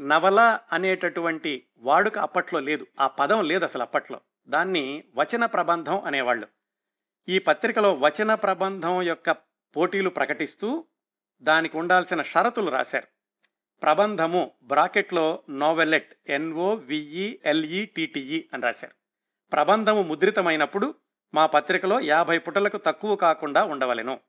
నవల 0.01 0.59
అనేటటువంటి 0.73 1.67
వాడుక 1.79 2.19
అప్పట్లో 2.19 2.61
లేదు. 2.61 2.87
ఆ 3.01 3.07
పదం 3.07 3.45
లేదు 3.45 3.65
అసలు 3.65 3.83
అప్పట్లో. 3.83 4.21
దాన్ని 4.47 5.05
వచన 5.15 5.47
ప్రబంధం 5.47 6.01
అనేవాళ్ళు. 6.01 6.47
ఈ 7.29 7.39
పత్రికలో 7.39 7.95
వచన 7.95 8.35
ప్రబంధం 8.35 9.03
యొక్క 9.03 9.31
పోటీలు 9.77 10.11
ప్రకటిస్తూ 10.11 10.85
దానికి 11.43 11.77
ఉండాల్సిన 11.77 12.23
షరతులు 12.23 12.71
రాశారు. 12.71 13.07
ప్రబంధము 13.83 14.51
బ్రాకెట్లో 14.63 15.43
నోవెలెట్ 15.51 16.15
ఎన్ఓ 16.27 16.75
విఈఎల్ఈటిటిఈ 16.75 18.49
అని 18.53 18.63
రాశారు. 18.63 18.95
ప్రబంధము 19.53 20.03
ముద్రితమైనప్పుడు 20.03 20.95
మా 21.35 21.47
పత్రికలో 21.47 22.01
యాభై 22.01 22.39
పుటలకు 22.39 22.77
తక్కువ 22.77 23.17
కాకుండా 23.17 23.65
ఉండవలెను. 23.65 24.21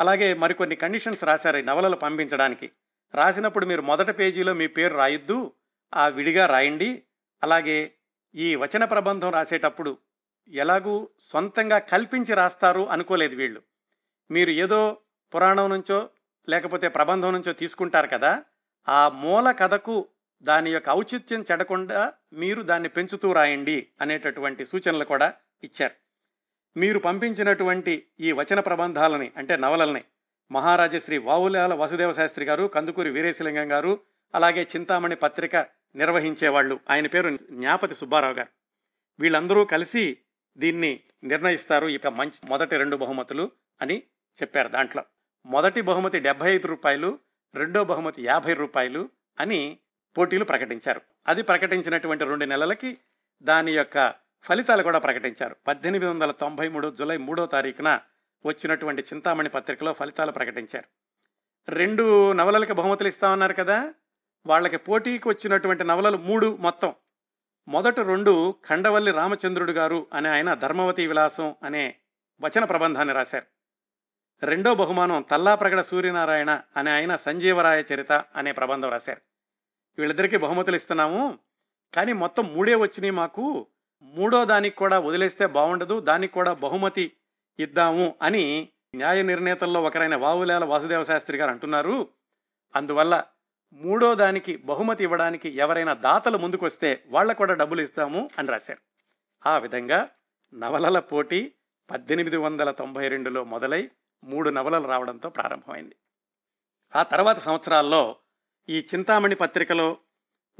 అలాగే 0.00 0.34
మరికొన్ని 0.34 0.76
కండిషన్స్ 0.76 1.24
రాశారు 1.24 1.56
ఈ 1.56 1.62
నవలలు 1.62 1.96
పంపించడానికి. 1.96 2.70
రాసినప్పుడు 3.14 3.66
మీరు 3.66 3.82
మొదటి 3.82 4.12
పేజీలో 4.12 4.54
మీ 4.54 4.66
పేరు 4.66 4.94
రాయొద్దు 4.96 5.52
ఆ 5.94 6.08
విడిగా 6.08 6.46
రాయండి. 6.46 7.02
అలాగే 7.42 7.92
ఈ 8.34 8.56
వచన 8.56 8.84
ప్రబంధం 8.84 9.30
రాసేటప్పుడు 9.30 9.98
ఎలాగూ 10.48 11.08
సొంతంగా 11.18 11.78
కల్పించి 11.78 12.34
రాస్తారు 12.34 12.88
అనుకోలేదు 12.88 13.36
వీళ్ళు. 13.36 13.62
మీరు 14.30 14.50
ఏదో 14.50 14.98
పురాణం 15.34 15.70
నుంచో 15.70 16.10
లేకపోతే 16.48 16.88
ప్రబంధం 16.88 17.32
నుంచో 17.32 17.52
తీసుకుంటారు 17.52 18.06
కదా 18.06 18.42
ఆ 18.88 19.08
మూల 19.08 19.50
కథకు 19.50 20.08
దాని 20.42 20.70
యొక్క 20.70 20.90
ఔచిత్యం 20.90 21.44
చెడకుండా 21.52 22.12
మీరు 22.32 22.62
దాన్ని 22.62 22.88
పెంచుతూ 22.88 23.32
రాయండి 23.32 23.88
అనేటటువంటి 24.00 24.66
సూచనలు 24.66 25.04
కూడా 25.04 25.34
ఇచ్చారు. 25.64 25.94
మీరు 26.78 26.98
పంపించినటువంటి 26.98 28.06
ఈ 28.20 28.32
వచన 28.32 28.60
ప్రబంధాలని 28.60 29.32
అంటే 29.36 29.56
నవలల్ని 29.56 30.04
మహారాజశ్రీ 30.52 31.18
వావులాల 31.18 31.74
వసుదేవ 31.74 32.12
శాస్త్రి 32.12 32.44
గారు 32.44 32.66
కందుకూరి 32.66 33.10
వీరేశలింగం 33.10 33.72
గారు 33.72 34.00
అలాగే 34.34 34.62
చింతామణి 34.62 35.16
పత్రిక 35.16 35.56
నిర్వహించేవాళ్ళు. 35.94 36.80
ఆయన 36.90 37.06
పేరు 37.06 37.30
జ్ఞాపతి 37.30 37.94
సుబ్బారావు 37.94 38.34
గారు. 38.34 38.48
వీళ్ళందరూ 39.20 39.64
కలిసి 39.64 40.18
దీన్ని 40.56 41.00
నిర్ణయిస్తారు. 41.24 41.86
ఇక 41.86 42.06
మంచి 42.06 42.48
మొదటి 42.48 42.76
రెండు 42.76 42.96
బహుమతులు 42.96 43.50
అని 43.82 44.02
చెప్పారు 44.42 44.68
దాంట్లో. 44.68 45.04
మొదటి 45.46 45.80
బహుమతి 45.80 46.20
డెబ్బై 46.20 46.54
ఐదు 46.54 46.68
రూపాయలు 46.68 47.18
రెండో 47.54 47.84
బహుమతి 47.84 48.24
యాభై 48.24 48.54
రూపాయలు 48.54 49.10
అని 49.40 49.78
పోటీలు 50.18 50.44
ప్రకటించారు. 50.44 51.00
అది 51.26 51.42
ప్రకటించినటువంటి 51.42 52.24
రెండు 52.24 52.44
నెలలకి 52.44 52.98
దాని 53.42 53.72
యొక్క 53.72 54.14
ఫలితాలు 54.42 54.82
కూడా 54.82 54.98
ప్రకటించారు. 54.98 55.56
పద్దెనిమిది 55.66 56.10
వందల 56.10 56.30
తొంభై 56.30 56.68
మూడు 56.68 56.94
జూలై 56.98 57.16
మూడో 57.16 57.46
తారీఖున 57.46 58.00
వచ్చినటువంటి 58.46 59.02
చింతామణి 59.02 59.48
పత్రికలో 59.48 59.92
ఫలితాలు 59.92 60.32
ప్రకటించారు. 60.32 60.84
రెండు 61.68 62.32
నవలలకి 62.32 62.72
బహుమతులు 62.72 63.08
ఇస్తామన్నారు 63.08 63.52
కదా 63.52 63.94
వాళ్ళకి 64.46 64.76
పోటీకి 64.76 65.28
వచ్చినటువంటి 65.28 65.84
నవలలు 65.84 66.16
మూడు 66.16 66.56
మొత్తం. 66.60 66.94
మొదట 67.68 68.00
రెండు 68.00 68.54
ఖండవల్లి 68.68 69.12
రామచంద్రుడు 69.12 69.72
గారు 69.72 70.06
అనే 70.12 70.28
ఆయన 70.28 70.54
ధర్మవతి 70.54 71.06
విలాసం 71.06 71.54
అనే 71.62 71.94
వచన 72.40 72.64
ప్రబంధాన్ని 72.64 73.14
రాశారు. 73.14 73.46
రెండో 74.46 74.74
బహుమానం 74.74 75.22
తల్లాప్రగడ 75.22 75.82
సూర్యనారాయణ 75.82 76.60
అనే 76.76 76.90
ఆయన 76.90 77.16
సంజీవరాయ 77.16 77.84
చరిత 77.94 78.12
అనే 78.12 78.52
ప్రబంధం 78.52 78.90
రాశారు. 78.90 79.20
వీళ్ళిద్దరికీ 79.98 80.36
బహుమతులు 80.36 80.76
ఇస్తున్నాము 80.76 81.38
కానీ 81.94 82.12
మొత్తం 82.12 82.54
మూడే 82.54 82.74
వచ్చినాయి 82.74 83.10
మాకు. 83.10 83.66
మూడో 84.02 84.44
దానికి 84.44 84.76
కూడా 84.76 84.98
వదిలేస్తే 84.98 85.46
బాగుండదు 85.46 86.00
దానికి 86.00 86.32
కూడా 86.32 86.52
బహుమతి 86.52 87.12
ఇద్దాము 87.58 88.14
అని 88.22 88.68
న్యాయ 88.94 89.22
నిర్ణేతల్లో 89.22 89.82
ఒకరైన 89.82 90.16
వావులేల 90.16 90.64
వాసుదేవ 90.64 91.02
శాస్త్రి 91.02 91.38
గారు 91.38 91.50
అంటున్నారు. 91.50 92.08
అందువల్ల 92.76 93.24
మూడో 93.72 94.14
దానికి 94.14 94.56
బహుమతి 94.56 95.04
ఇవ్వడానికి 95.04 95.48
ఎవరైనా 95.48 95.94
దాతలు 95.94 96.38
ముందుకొస్తే 96.38 97.04
వాళ్ళకు 97.06 97.38
కూడా 97.38 97.54
డబ్బులు 97.54 97.80
ఇస్తాము 97.80 98.30
అని 98.38 98.48
రాశారు. 98.48 98.80
ఆ 99.46 99.58
విధంగా 99.58 100.08
నవలల 100.54 100.98
పోటీ 100.98 101.52
పద్దెనిమిది 101.90 102.36
వందల 102.36 102.70
తొంభై 102.70 103.08
రెండులో 103.08 103.44
మొదలై 103.44 103.90
మూడు 104.24 104.50
నవలలు 104.50 104.88
రావడంతో 104.88 105.28
ప్రారంభమైంది. 105.28 105.96
ఆ 106.96 107.02
తర్వాత 107.02 107.38
సంవత్సరాల్లో 107.38 108.16
ఈ 108.68 108.86
చింతామణి 108.94 109.34
పత్రికలో 109.34 109.96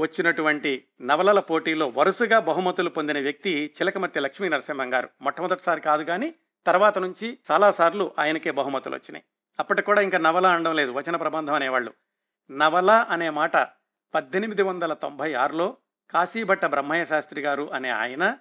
వచ్చినటువంటి 0.01 0.85
నవలల 1.01 1.41
పోటీలో 1.41 1.89
వరుసగా 1.89 2.39
బహుమతులు 2.39 2.91
పొందిన 2.91 3.21
వ్యక్తి 3.21 3.75
చిలకమర్తి 3.81 4.21
లక్ష్మీ 4.21 4.49
నరసింహం 4.49 4.95
గారు. 4.95 5.09
మొట్టమొదటిసారి 5.21 5.81
కాదు 5.81 6.03
కానీ 6.03 6.35
తర్వాత 6.67 6.99
నుంచి 6.99 7.39
చాలాసార్లు 7.51 8.13
ఆయనకే 8.19 8.51
బహుమతులు 8.51 8.95
వచ్చినాయి. 8.95 9.25
అప్పటికి 9.61 9.87
కూడా 9.87 10.01
ఇంకా 10.01 10.19
నవల 10.19 10.47
అనడం 10.47 10.77
లేదు 10.77 10.93
వచన 10.93 11.17
ప్రబంధం 11.17 11.55
అనేవాళ్ళు. 11.55 11.95
నవల 12.51 12.91
అనే 12.91 13.31
మాట 13.31 13.57
పద్దెనిమిది 14.15 14.63
వందల 14.63 14.95
తొంభై 14.95 15.35
ఆరులో 15.35 15.77
కాశీభట్ట 16.11 16.65
బ్రహ్మయ్య 16.65 17.05
శాస్త్రి 17.05 17.41
గారు 17.41 17.73
అనే 17.73 17.91
ఆయన 17.91 18.39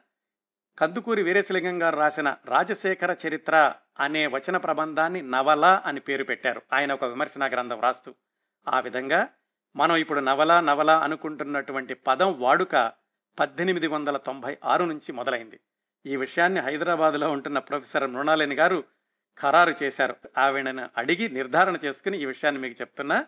కందుకూరి 0.79 1.23
వీరేశలింగం 1.23 1.83
గారు 1.83 1.97
రాసిన 1.97 2.35
రాజశేఖర 2.45 3.15
చరిత్ర 3.27 3.73
అనే 3.99 4.27
వచన 4.27 4.57
ప్రబంధాన్ని 4.57 5.21
నవల 5.21 5.81
అని 5.85 5.99
పేరు 5.99 6.23
పెట్టారు. 6.23 6.61
ఆయన 6.73 6.93
ఒక 6.93 7.03
విమర్శనా 7.03 7.45
గ్రంథం 7.45 7.79
రాస్తూ. 7.79 8.15
ఆ 8.67 8.79
విధంగా 8.79 9.29
మనం 9.75 9.95
ఇప్పుడు 9.95 10.19
నవల 10.19 10.59
నవల 10.59 10.91
అనుకుంటున్నటువంటి 10.91 11.93
పదం 11.93 12.39
వాడుక 12.41 12.91
పద్దెనిమిది 13.39 13.87
వందల 13.87 14.17
తొంభై 14.17 14.57
ఆరు 14.65 14.83
నుంచి 14.83 15.11
మొదలైంది. 15.11 15.59
ఈ 16.05 16.15
విషయాన్ని 16.15 16.59
హైదరాబాద్లో 16.59 17.31
ఉంటున్న 17.31 17.59
ప్రొఫెసర్ 17.59 18.07
మృణాలిని 18.07 18.55
గారు 18.55 18.83
ఖరారు 19.39 19.75
చేశారు. 19.83 20.15
ఆవిడను 20.37 20.89
అడిగి 20.97 21.29
నిర్ధారణ 21.29 21.77
చేసుకుని 21.85 22.21
ఈ 22.21 22.25
విషయాన్ని 22.25 22.61
మీకు 22.61 22.81
చెప్తున్నా. 22.81 23.25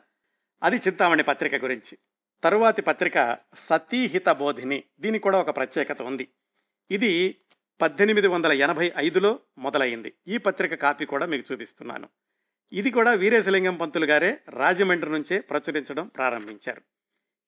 అది 0.63 0.75
చింతామణి 0.75 1.23
పత్రిక 1.23 1.55
గురించి. 1.55 1.97
తరువాతి 2.43 2.81
పత్రిక 2.81 3.37
సతీహిత 3.53 4.29
బోధిని. 4.29 4.83
దీనికి 4.99 5.23
కూడా 5.23 5.39
ఒక 5.39 5.55
ప్రత్యేకత 5.55 6.01
ఉంది. 6.01 6.29
ఇది 6.91 7.37
పద్దెనిమిది 7.81 8.27
వందల 8.27 8.51
ఎనభై 8.51 8.93
ఐదులో 8.97 9.39
మొదలైంది. 9.57 10.13
ఈ 10.27 10.37
పత్రిక 10.37 10.73
కాపీ 10.73 11.05
కూడా 11.05 11.25
మీకు 11.25 11.53
చూపిస్తున్నాను. 11.53 12.09
ఇది 12.73 12.91
కూడా 12.91 13.11
వీరేశలింగం 13.11 13.75
పంతులు 13.75 14.05
గారే 14.05 14.39
రాజమండ్రి 14.49 15.11
నుంచే 15.11 15.39
ప్రచురించడం 15.39 16.07
ప్రారంభించారు. 16.07 16.81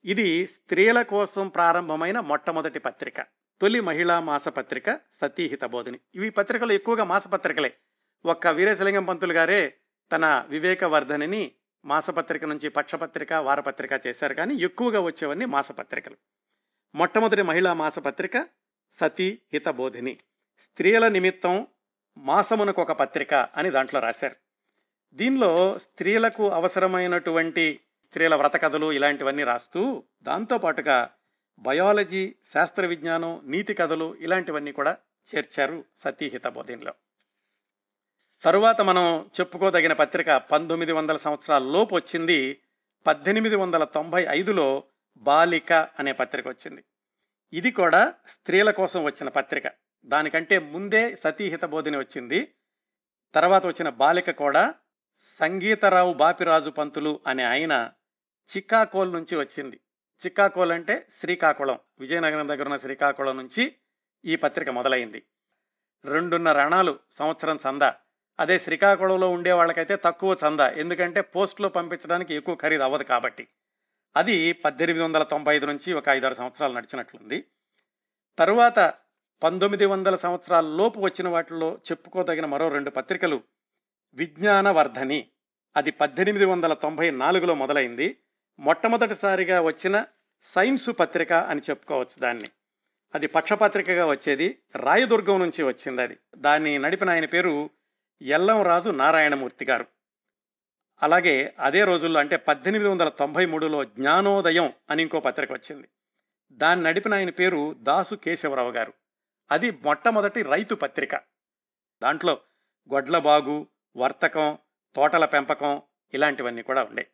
ఇది 0.06 0.48
స్త్రీల 0.48 1.02
కోసం 1.02 1.48
ప్రారంభమైన 1.48 2.20
మొట్టమొదటి 2.20 2.80
పత్రిక. 2.80 3.26
తొలి 3.62 3.80
మహిళా 3.80 4.20
మాసపత్రిక 4.20 5.00
సతీహిత 5.14 5.66
బోధిని. 5.66 6.00
ఇవి 6.16 6.30
పత్రికలు 6.30 6.72
ఎక్కువగా 6.72 7.04
మాసపత్రికలే. 7.04 7.74
ఒక్క 8.26 8.48
వీరేశలింగం 8.48 9.06
పంతులు 9.06 9.34
గారే 9.34 9.74
తన 10.12 10.46
వివేకవర్ధనిని 10.48 11.52
మాసపత్రిక 11.86 12.46
నుంచి 12.46 12.70
పక్షపత్రిక 12.70 13.34
వారపత్రిక 13.34 14.08
చేశారు 14.08 14.34
కానీ 14.34 14.56
ఎక్కువగా 14.56 15.00
వచ్చేవన్నీ 15.00 15.46
మాసపత్రికలు. 15.46 16.18
మొట్టమొదటి 16.96 17.42
మహిళా 17.42 17.74
మాసపత్రిక 17.74 18.48
సతీ 18.92 19.40
హితబోధిని 19.54 20.18
స్త్రీల 20.60 21.08
నిమిత్తం 21.08 21.68
మాసమునకు 22.18 22.82
ఒక 22.82 22.92
పత్రిక 22.92 23.34
అని 23.34 23.70
దాంట్లో 23.70 24.00
రాశారు. 24.00 24.36
దీనిలో 25.14 25.80
స్త్రీలకు 25.80 26.50
అవసరమైనటువంటి 26.50 27.80
స్త్రీల 28.04 28.36
వ్రతకథలు 28.36 28.92
ఇలాంటివన్నీ 28.92 29.44
రాస్తూ 29.44 30.04
దాంతోపాటుగా 30.22 31.10
బయాలజీ 31.60 32.36
శాస్త్ర 32.54 32.86
విజ్ఞానం 32.86 33.42
నీతి 33.46 33.74
కథలు 33.74 34.16
ఇలాంటివన్నీ 34.16 34.72
కూడా 34.72 34.98
చేర్చారు 35.36 35.86
సతీహిత 35.98 36.48
బోధినిలో. 36.48 36.94
తరువాత 38.44 38.82
మనం 38.82 39.30
చెప్పుకోదగిన 39.40 39.94
పత్రిక 39.94 40.32
పంతొమ్మిది 40.32 40.92
వందల 40.92 41.18
సంవత్సరాల 41.18 41.64
లోపు 41.64 41.96
వచ్చింది. 41.96 42.62
పద్దెనిమిది 43.08 43.56
వందల 43.56 43.84
తొంభై 43.84 44.26
ఐదులో 44.30 44.84
బాలిక 45.18 45.74
అనే 45.74 46.12
పత్రిక 46.12 46.48
వచ్చింది. 46.48 46.84
ఇది 47.54 47.72
కూడా 47.72 48.14
స్త్రీల 48.28 48.72
కోసం 48.72 49.04
వచ్చిన 49.04 49.30
పత్రిక. 49.30 49.64
దానికంటే 50.06 50.60
ముందే 50.60 51.16
సతీహిత 51.16 51.66
బోధిని 51.66 51.98
వచ్చింది. 51.98 52.56
తర్వాత 53.34 53.66
వచ్చిన 53.66 53.90
బాలిక 53.90 54.32
కూడా 54.32 54.74
సంగీతరావు 55.18 56.14
బాపిరాజు 56.14 56.70
పంతులు 56.70 57.20
అనే 57.28 57.44
ఆయన 57.44 57.92
చిక్కాకోల్ 58.56 59.14
నుంచి 59.14 59.36
వచ్చింది. 59.36 59.80
చిక్కాకోల్ 60.26 60.72
అంటే 60.72 61.08
శ్రీకాకుళం. 61.12 61.80
విజయనగరం 62.00 62.50
దగ్గర 62.50 62.64
ఉన్న 62.64 62.78
శ్రీకాకుళం 62.78 63.38
నుంచి 63.38 63.76
ఈ 64.26 64.36
పత్రిక 64.36 64.70
మొదలైంది. 64.70 65.24
రెండున్నర 66.06 66.64
రణాలు 66.64 67.00
సంవత్సరం 67.12 67.56
చందా. 67.56 67.96
అదే 68.40 68.60
శ్రీకాకుళంలో 68.60 69.30
ఉండే 69.30 69.52
వాళ్ళకైతే 69.52 69.96
తక్కువ 69.96 70.38
చందా. 70.48 70.70
ఎందుకంటే 70.70 71.22
పోస్ట్లో 71.22 71.70
పంపించడానికి 71.70 72.36
ఎక్కువ 72.36 72.56
ఖరీదు 72.56 72.84
అవ్వదు 72.84 73.04
కాబట్టి. 73.04 73.48
అది 74.18 74.54
పద్దెనిమిది 74.54 75.06
వందల 75.06 75.24
తొంభై 75.24 75.56
ఐదు 75.56 75.66
నుంచి 75.66 75.94
ఒక 75.94 76.10
ఐదారు 76.10 76.34
సంవత్సరాలు 76.34 76.74
నడిచినట్లుంది. 76.74 77.46
తరువాత 78.40 78.94
పంతొమ్మిది 79.44 79.86
వందల 79.86 80.16
సంవత్సరాల 80.16 80.66
లోపు 80.66 81.00
వచ్చిన 81.00 81.28
వాటిల్లో 81.28 81.74
చెప్పుకోదగిన 81.92 82.46
మరో 82.46 82.70
రెండు 82.70 82.90
పత్రికలు 82.90 83.42
విజ్ఞానవర్ధని. 84.14 85.30
అది 85.76 85.92
పద్దెనిమిది 85.92 86.46
వందల 86.46 86.74
తొంభై 86.74 87.12
నాలుగులో 87.12 87.56
మొదలైంది. 87.56 88.18
మొట్టమొదటిసారిగా 88.60 89.62
వచ్చిన 89.62 90.06
సైన్సు 90.44 90.92
పత్రిక 90.92 91.34
అని 91.34 91.62
చెప్పుకోవచ్చు 91.70 92.20
దాన్ని. 92.20 92.50
అది 93.16 93.28
పక్షపత్రికగా 93.28 94.06
వచ్చేది 94.06 94.60
రాయదుర్గం 94.76 95.40
నుంచి 95.40 95.64
వచ్చింది 95.64 96.02
అది. 96.02 96.18
దాన్ని 96.36 96.78
నడిపిన 96.78 97.10
ఆయన 97.10 97.26
పేరు 97.26 97.70
ఎల్లంరాజు 98.22 98.90
నారాయణమూర్తి 98.90 99.66
గారు. 99.66 99.86
అలాగే 101.04 101.54
అదే 101.60 101.84
రోజుల్లో 101.84 102.20
అంటే 102.20 102.36
పద్దెనిమిది 102.36 102.90
వందల 102.90 103.10
తొంభై 103.10 103.46
మూడులో 103.46 103.86
జ్ఞానోదయం 103.86 104.74
అని 104.90 105.02
ఇంకో 105.02 105.20
పత్రిక 105.20 105.52
వచ్చింది. 105.52 105.88
దాన్ని 106.52 106.86
నడిపిన 106.86 107.14
ఆయన 107.14 107.30
పేరు 107.30 107.76
దాసు 107.80 108.16
కేశవరావు 108.16 108.72
గారు. 108.72 108.94
అది 109.52 109.72
మొట్టమొదటి 109.72 110.42
రైతు 110.42 110.76
పత్రిక. 110.76 111.16
దాంట్లో 112.02 112.38
గొడ్లబాగు 112.94 113.68
వర్తకం 113.96 114.58
తోటల 114.96 115.26
పెంపకం 115.26 115.82
ఇలాంటివన్నీ 116.14 116.62
కూడా 116.62 116.84
ఉండే. 116.84 117.08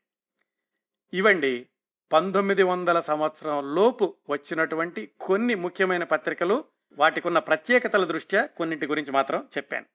ఇవండి 1.13 1.67
పంతొమ్మిది 2.11 2.63
వందల 2.63 2.99
సంవత్సరం 2.99 3.75
లోపు 3.75 4.15
వచ్చినటువంటి 4.29 5.11
కొన్ని 5.21 5.55
ముఖ్యమైన 5.55 6.03
పత్రికలు 6.03 6.63
వాటికున్న 6.97 7.39
ప్రత్యేకతల 7.39 8.03
దృష్ట్యా 8.05 8.45
కొన్నింటి 8.45 8.87
గురించి 8.87 9.11
మాత్రం 9.11 9.47
చెప్పాను. 9.57 9.85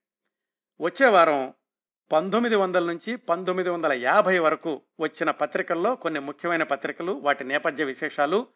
వచ్చే 0.81 1.07
వారం 1.07 1.55
పంతొమ్మిది 2.13 2.57
వందల 2.57 2.85
నుంచి 2.85 3.17
పంతొమ్మిది 3.17 3.71
వందల 3.71 3.93
యాభై 3.93 4.39
వరకు 4.39 4.83
వచ్చిన 5.01 5.31
పత్రికల్లో 5.31 5.97
కొన్ని 5.97 6.21
ముఖ్యమైన 6.21 6.63
పత్రికలు 6.63 7.13
వాటి 7.13 7.45
నేపథ్య 7.45 7.85
విశేషాలు 7.85 8.47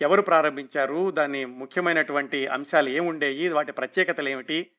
ఎవరు 0.00 0.22
ప్రారంభించారు 0.22 1.10
దాని 1.10 1.44
ముఖ్యమైనటువంటి 1.44 2.46
అంశాలు 2.46 2.88
ఏముండేవి 2.88 3.48
వాటి 3.48 3.72
ప్రత్యేకతలు 3.72 4.28
ఏమిటి 4.28 4.70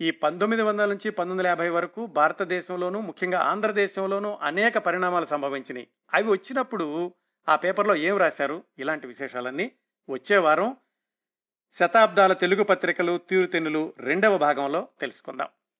ఈ 0.00 0.10
పంతొమ్మిది 0.10 0.62
వందల 0.62 0.88
నుంచి 0.88 1.10
పంతొమ్మిది 1.10 1.38
వందల 1.38 1.46
యాభై 1.46 1.68
వరకు 1.68 2.06
భారతదేశంలోనూ 2.06 3.00
ముఖ్యంగా 3.00 3.40
ఆంధ్రదేశంలోనూ 3.40 4.38
అనేక 4.42 4.78
పరిణామాలు 4.78 5.26
సంభవించినాయి. 5.26 5.88
అవి 6.14 6.28
వచ్చినప్పుడు 6.28 7.14
ఆ 7.48 7.56
పేపర్లో 7.56 7.96
ఏం 7.96 8.16
రాశారు? 8.16 8.64
ఇలాంటి 8.78 9.06
విశేషాలన్నీ 9.06 9.72
వచ్చే 10.10 10.36
వారం 10.36 10.76
శతాబ్దాల 11.72 12.32
తెలుగు 12.32 12.64
పత్రికలు 12.64 13.18
తీరుతెన్నులు 13.18 13.94
రెండవ 13.98 14.38
భాగంలో 14.38 14.88
తెలుసుకుందాం. 15.00 15.48